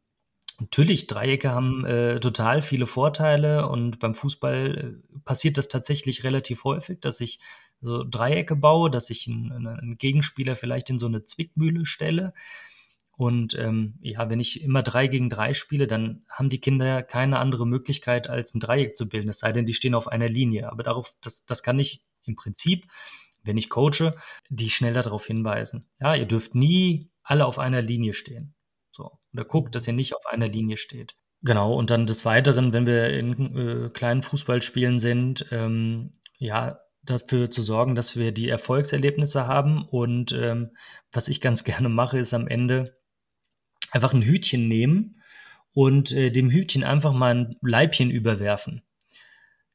natürlich, 0.59 1.07
Dreiecke 1.07 1.53
haben 1.53 1.85
äh, 1.85 2.19
total 2.19 2.63
viele 2.63 2.87
Vorteile 2.87 3.69
und 3.69 4.01
beim 4.01 4.15
Fußball 4.15 4.99
äh, 5.15 5.19
passiert 5.25 5.57
das 5.57 5.69
tatsächlich 5.69 6.25
relativ 6.25 6.65
häufig, 6.65 7.01
dass 7.01 7.21
ich 7.21 7.39
so 7.81 8.03
Dreiecke 8.03 8.57
baue, 8.57 8.91
dass 8.91 9.09
ich 9.09 9.29
einen, 9.29 9.69
einen 9.69 9.99
Gegenspieler 9.99 10.57
vielleicht 10.57 10.91
in 10.91 10.99
so 10.99 11.07
eine 11.07 11.25
Zwickmühle 11.25 11.87
stelle 11.87 12.35
und 13.16 13.57
ähm, 13.59 13.98
ja, 14.00 14.29
wenn 14.29 14.40
ich 14.40 14.62
immer 14.62 14.83
drei 14.83 15.07
gegen 15.07 15.31
drei 15.31 15.55
spiele, 15.55 15.87
dann 15.87 16.24
haben 16.29 16.48
die 16.48 16.61
Kinder 16.61 17.03
keine 17.03 17.38
andere 17.38 17.66
Möglichkeit, 17.66 18.29
als 18.29 18.55
ein 18.55 18.61
Dreieck 18.61 18.96
zu 18.96 19.09
bilden, 19.09 19.29
es 19.29 19.38
sei 19.38 19.53
denn, 19.53 19.66
die 19.66 19.74
stehen 19.74 19.94
auf 19.94 20.09
einer 20.09 20.29
Linie. 20.29 20.70
Aber 20.70 20.83
darauf, 20.83 21.14
das, 21.20 21.44
das 21.44 21.62
kann 21.62 21.79
ich 21.79 22.05
im 22.24 22.35
Prinzip, 22.35 22.87
wenn 23.42 23.57
ich 23.57 23.70
coache, 23.70 24.14
die 24.48 24.70
schnell 24.70 24.94
darauf 24.94 25.27
hinweisen. 25.27 25.88
Ja, 26.00 26.14
ihr 26.14 26.27
dürft 26.27 26.55
nie 26.55 27.11
alle 27.22 27.46
auf 27.46 27.59
einer 27.59 27.83
Linie 27.83 28.14
stehen. 28.14 28.55
So. 28.90 29.18
Oder 29.33 29.44
guckt, 29.44 29.74
dass 29.74 29.87
ihr 29.87 29.92
nicht 29.92 30.14
auf 30.14 30.27
einer 30.27 30.48
Linie 30.48 30.77
steht. 30.77 31.14
Genau, 31.42 31.74
und 31.74 31.90
dann 31.90 32.07
des 32.07 32.24
Weiteren, 32.24 32.72
wenn 32.72 32.87
wir 32.87 33.11
in 33.11 33.57
äh, 33.57 33.90
kleinen 33.90 34.22
Fußballspielen 34.22 34.98
sind, 34.98 35.46
ähm, 35.50 36.18
ja, 36.38 36.81
dafür 37.03 37.50
zu 37.50 37.61
sorgen, 37.61 37.94
dass 37.94 38.16
wir 38.16 38.33
die 38.33 38.48
Erfolgserlebnisse 38.48 39.46
haben. 39.46 39.87
Und 39.87 40.33
ähm, 40.33 40.70
was 41.12 41.29
ich 41.29 41.40
ganz 41.40 41.62
gerne 41.64 41.88
mache, 41.88 42.18
ist 42.18 42.35
am 42.35 42.48
Ende 42.48 42.96
einfach 43.94 44.12
ein 44.12 44.22
Hütchen 44.22 44.68
nehmen 44.68 45.22
und 45.72 46.12
äh, 46.12 46.30
dem 46.30 46.50
Hütchen 46.50 46.85
einfach 46.85 47.12
mal 47.12 47.35
ein 47.35 47.57
Leibchen 47.62 48.11
überwerfen. 48.11 48.83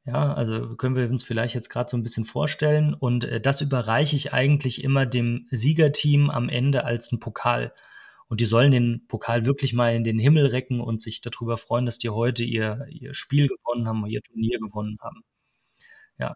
Ja, 0.05 0.34
also 0.34 0.75
können 0.75 0.95
wir 0.95 1.08
uns 1.10 1.23
vielleicht 1.23 1.53
jetzt 1.53 1.69
gerade 1.69 1.89
so 1.89 1.95
ein 1.95 2.03
bisschen 2.03 2.25
vorstellen. 2.25 2.93
Und 2.93 3.25
äh, 3.25 3.39
das 3.39 3.62
überreiche 3.62 4.15
ich 4.15 4.34
eigentlich 4.34 4.84
immer 4.84 5.05
dem 5.05 5.47
Siegerteam 5.51 6.29
am 6.29 6.49
Ende 6.49 6.84
als 6.84 7.12
einen 7.12 7.19
Pokal. 7.19 7.73
Und 8.27 8.41
die 8.41 8.45
sollen 8.45 8.71
den 8.71 9.05
Pokal 9.08 9.45
wirklich 9.45 9.73
mal 9.73 9.95
in 9.95 10.03
den 10.03 10.19
Himmel 10.19 10.47
recken 10.47 10.82
und 10.82 11.01
sich 11.01 11.21
darüber 11.21 11.58
freuen, 11.58 11.86
dass 11.86 11.97
die 11.97 12.10
heute 12.10 12.43
ihr, 12.43 12.86
ihr 12.89 13.13
Spiel 13.13 13.47
gewonnen 13.47 13.88
haben, 13.88 14.05
ihr 14.08 14.21
Turnier 14.21 14.60
gewonnen 14.60 14.97
haben. 15.01 15.21
Ja. 16.17 16.36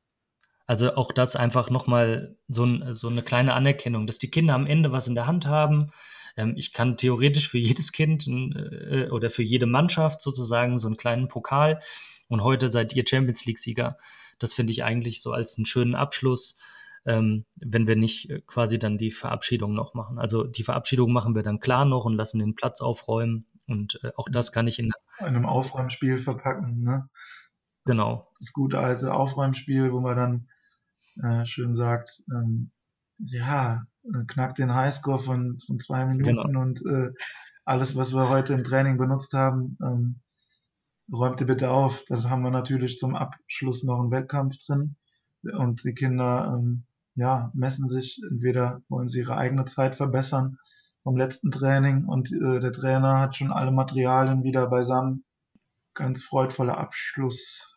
Also 0.66 0.96
auch 0.96 1.12
das 1.12 1.36
einfach 1.36 1.70
nochmal 1.70 2.38
so, 2.48 2.66
ein, 2.66 2.94
so 2.94 3.10
eine 3.10 3.24
kleine 3.24 3.54
Anerkennung, 3.54 4.08
dass 4.08 4.18
die 4.18 4.32
Kinder 4.32 4.54
am 4.56 4.68
Ende 4.68 4.92
was 4.92 5.08
in 5.08 5.16
der 5.16 5.28
Hand 5.28 5.46
haben, 5.46 5.92
ähm, 6.36 6.54
ich 6.58 6.74
kann 6.74 6.98
theoretisch 6.98 7.50
für 7.50 7.58
jedes 7.58 7.92
Kind 7.92 8.28
äh, 8.28 9.10
oder 9.10 9.30
für 9.30 9.44
jede 9.44 9.66
Mannschaft 9.66 10.22
sozusagen 10.22 10.80
so 10.80 10.88
einen 10.88 10.98
kleinen 10.98 11.28
Pokal. 11.28 11.82
Und 12.30 12.44
heute 12.44 12.70
seid 12.70 12.94
ihr 12.94 13.04
Champions 13.08 13.46
League-Sieger. 13.46 13.98
Das 14.40 14.54
finde 14.54 14.72
ich 14.72 14.84
eigentlich 14.84 15.22
so 15.22 15.32
als 15.32 15.58
einen 15.58 15.66
schönen 15.66 15.96
Abschluss, 15.96 16.58
ähm, 17.06 17.46
wenn 17.56 17.88
wir 17.88 17.96
nicht 17.96 18.30
äh, 18.30 18.42
quasi 18.46 18.80
dann 18.80 18.98
die 18.98 19.12
Verabschiedung 19.12 19.74
noch 19.74 19.94
machen. 19.94 20.20
Also 20.20 20.44
die 20.44 20.64
Verabschiedung 20.64 21.12
machen 21.12 21.36
wir 21.36 21.44
dann 21.44 21.60
klar 21.60 21.86
noch 21.86 22.06
und 22.06 22.16
lassen 22.16 22.40
den 22.40 22.56
Platz 22.56 22.82
aufräumen. 22.82 23.46
Und 23.68 24.00
äh, 24.04 24.12
auch 24.16 24.28
das 24.32 24.52
kann 24.52 24.68
ich 24.68 24.80
in 24.80 24.92
einem 25.20 25.46
Aufräumspiel 25.46 26.18
verpacken. 26.18 26.82
Ne? 26.82 27.10
Genau. 27.86 28.32
Das 28.40 28.52
gute 28.54 28.80
alte 28.80 29.14
Aufräumspiel, 29.14 29.92
wo 29.92 30.00
man 30.00 30.16
dann 30.16 30.48
äh, 31.22 31.46
schön 31.46 31.76
sagt, 31.76 32.24
ähm, 32.34 32.72
ja, 33.18 33.84
knackt 34.28 34.58
den 34.58 34.74
Highscore 34.74 35.20
von, 35.20 35.58
von 35.66 35.80
zwei 35.80 36.06
Minuten 36.06 36.36
genau. 36.38 36.62
und 36.62 36.86
äh, 36.86 37.12
alles, 37.66 37.96
was 37.96 38.14
wir 38.14 38.30
heute 38.30 38.54
im 38.54 38.64
Training 38.64 38.98
benutzt 38.98 39.34
haben, 39.34 39.78
ähm, 39.82 40.22
räumt 41.12 41.40
ihr 41.40 41.48
bitte 41.48 41.72
auf. 41.72 42.04
Da 42.08 42.24
haben 42.30 42.44
wir 42.44 42.52
natürlich 42.52 42.98
zum 42.98 43.16
Abschluss 43.16 43.84
noch 43.84 44.00
einen 44.00 44.12
Wettkampf 44.12 44.58
drin 44.66 44.96
und 45.44 45.84
die 45.84 45.94
Kinder 45.94 46.58
ähm, 46.58 46.86
ja, 47.16 47.52
messen 47.54 47.88
sich, 47.88 48.20
entweder 48.30 48.82
wollen 48.90 49.08
sie 49.08 49.20
ihre 49.20 49.38
eigene 49.38 49.66
Zeit 49.66 49.96
verbessern 49.96 50.58
vom 51.04 51.18
letzten 51.18 51.52
Training 51.52 52.06
und 52.06 52.32
äh, 52.32 52.60
der 52.60 52.72
Trainer 52.72 53.20
hat 53.20 53.36
schon 53.36 53.52
alle 53.52 53.72
Materialien 53.72 54.44
wieder 54.44 54.70
beisammen. 54.70 55.26
Ganz 55.94 56.24
freudvoller 56.24 56.78
Abschluss. 56.78 57.73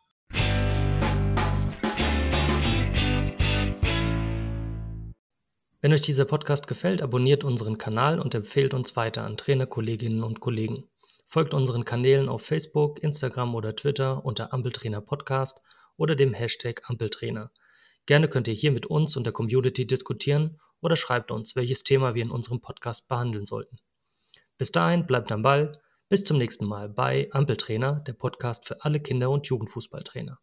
Wenn 5.87 5.92
euch 5.92 6.01
dieser 6.01 6.25
Podcast 6.25 6.66
gefällt, 6.66 7.01
abonniert 7.01 7.44
unseren 7.44 7.79
Kanal 7.79 8.18
und 8.18 8.35
empfehlt 8.35 8.75
uns 8.75 8.96
weiter 8.96 9.22
an 9.22 9.37
Trainerkolleginnen 9.37 10.25
und 10.25 10.40
Kollegen. 10.40 10.88
Folgt 11.29 11.55
unseren 11.55 11.85
Kanälen 11.85 12.29
auf 12.29 12.42
Facebook, 12.42 13.01
Instagram 13.05 13.55
oder 13.55 13.77
Twitter 13.77 14.27
unter 14.27 14.53
Ampeltrainer 14.53 15.01
Podcast 15.01 15.61
oder 15.96 16.16
dem 16.16 16.35
Hashtag 16.35 16.83
Ampeltrainer. 16.90 17.53
Gerne 18.05 18.27
könnt 18.27 18.49
ihr 18.49 18.55
hier 18.55 18.72
mit 18.72 18.87
uns 18.87 19.16
und 19.16 19.27
der 19.27 19.33
Community 19.33 19.87
diskutieren 19.87 20.59
oder 20.81 20.96
schreibt 20.96 21.31
uns, 21.31 21.55
welches 21.55 21.85
Thema 21.85 22.16
wir 22.16 22.22
in 22.25 22.33
unserem 22.33 22.61
Podcast 22.61 23.07
behandeln 23.07 23.46
sollten. 23.46 23.79
Bis 24.59 24.72
dahin 24.72 25.07
bleibt 25.07 25.30
am 25.30 25.43
Ball. 25.43 25.80
Bis 26.09 26.24
zum 26.24 26.37
nächsten 26.37 26.66
Mal 26.66 26.89
bei 26.89 27.28
Ampeltrainer, 27.30 28.03
der 28.05 28.14
Podcast 28.14 28.66
für 28.66 28.82
alle 28.84 28.99
Kinder- 28.99 29.30
und 29.30 29.47
Jugendfußballtrainer. 29.47 30.41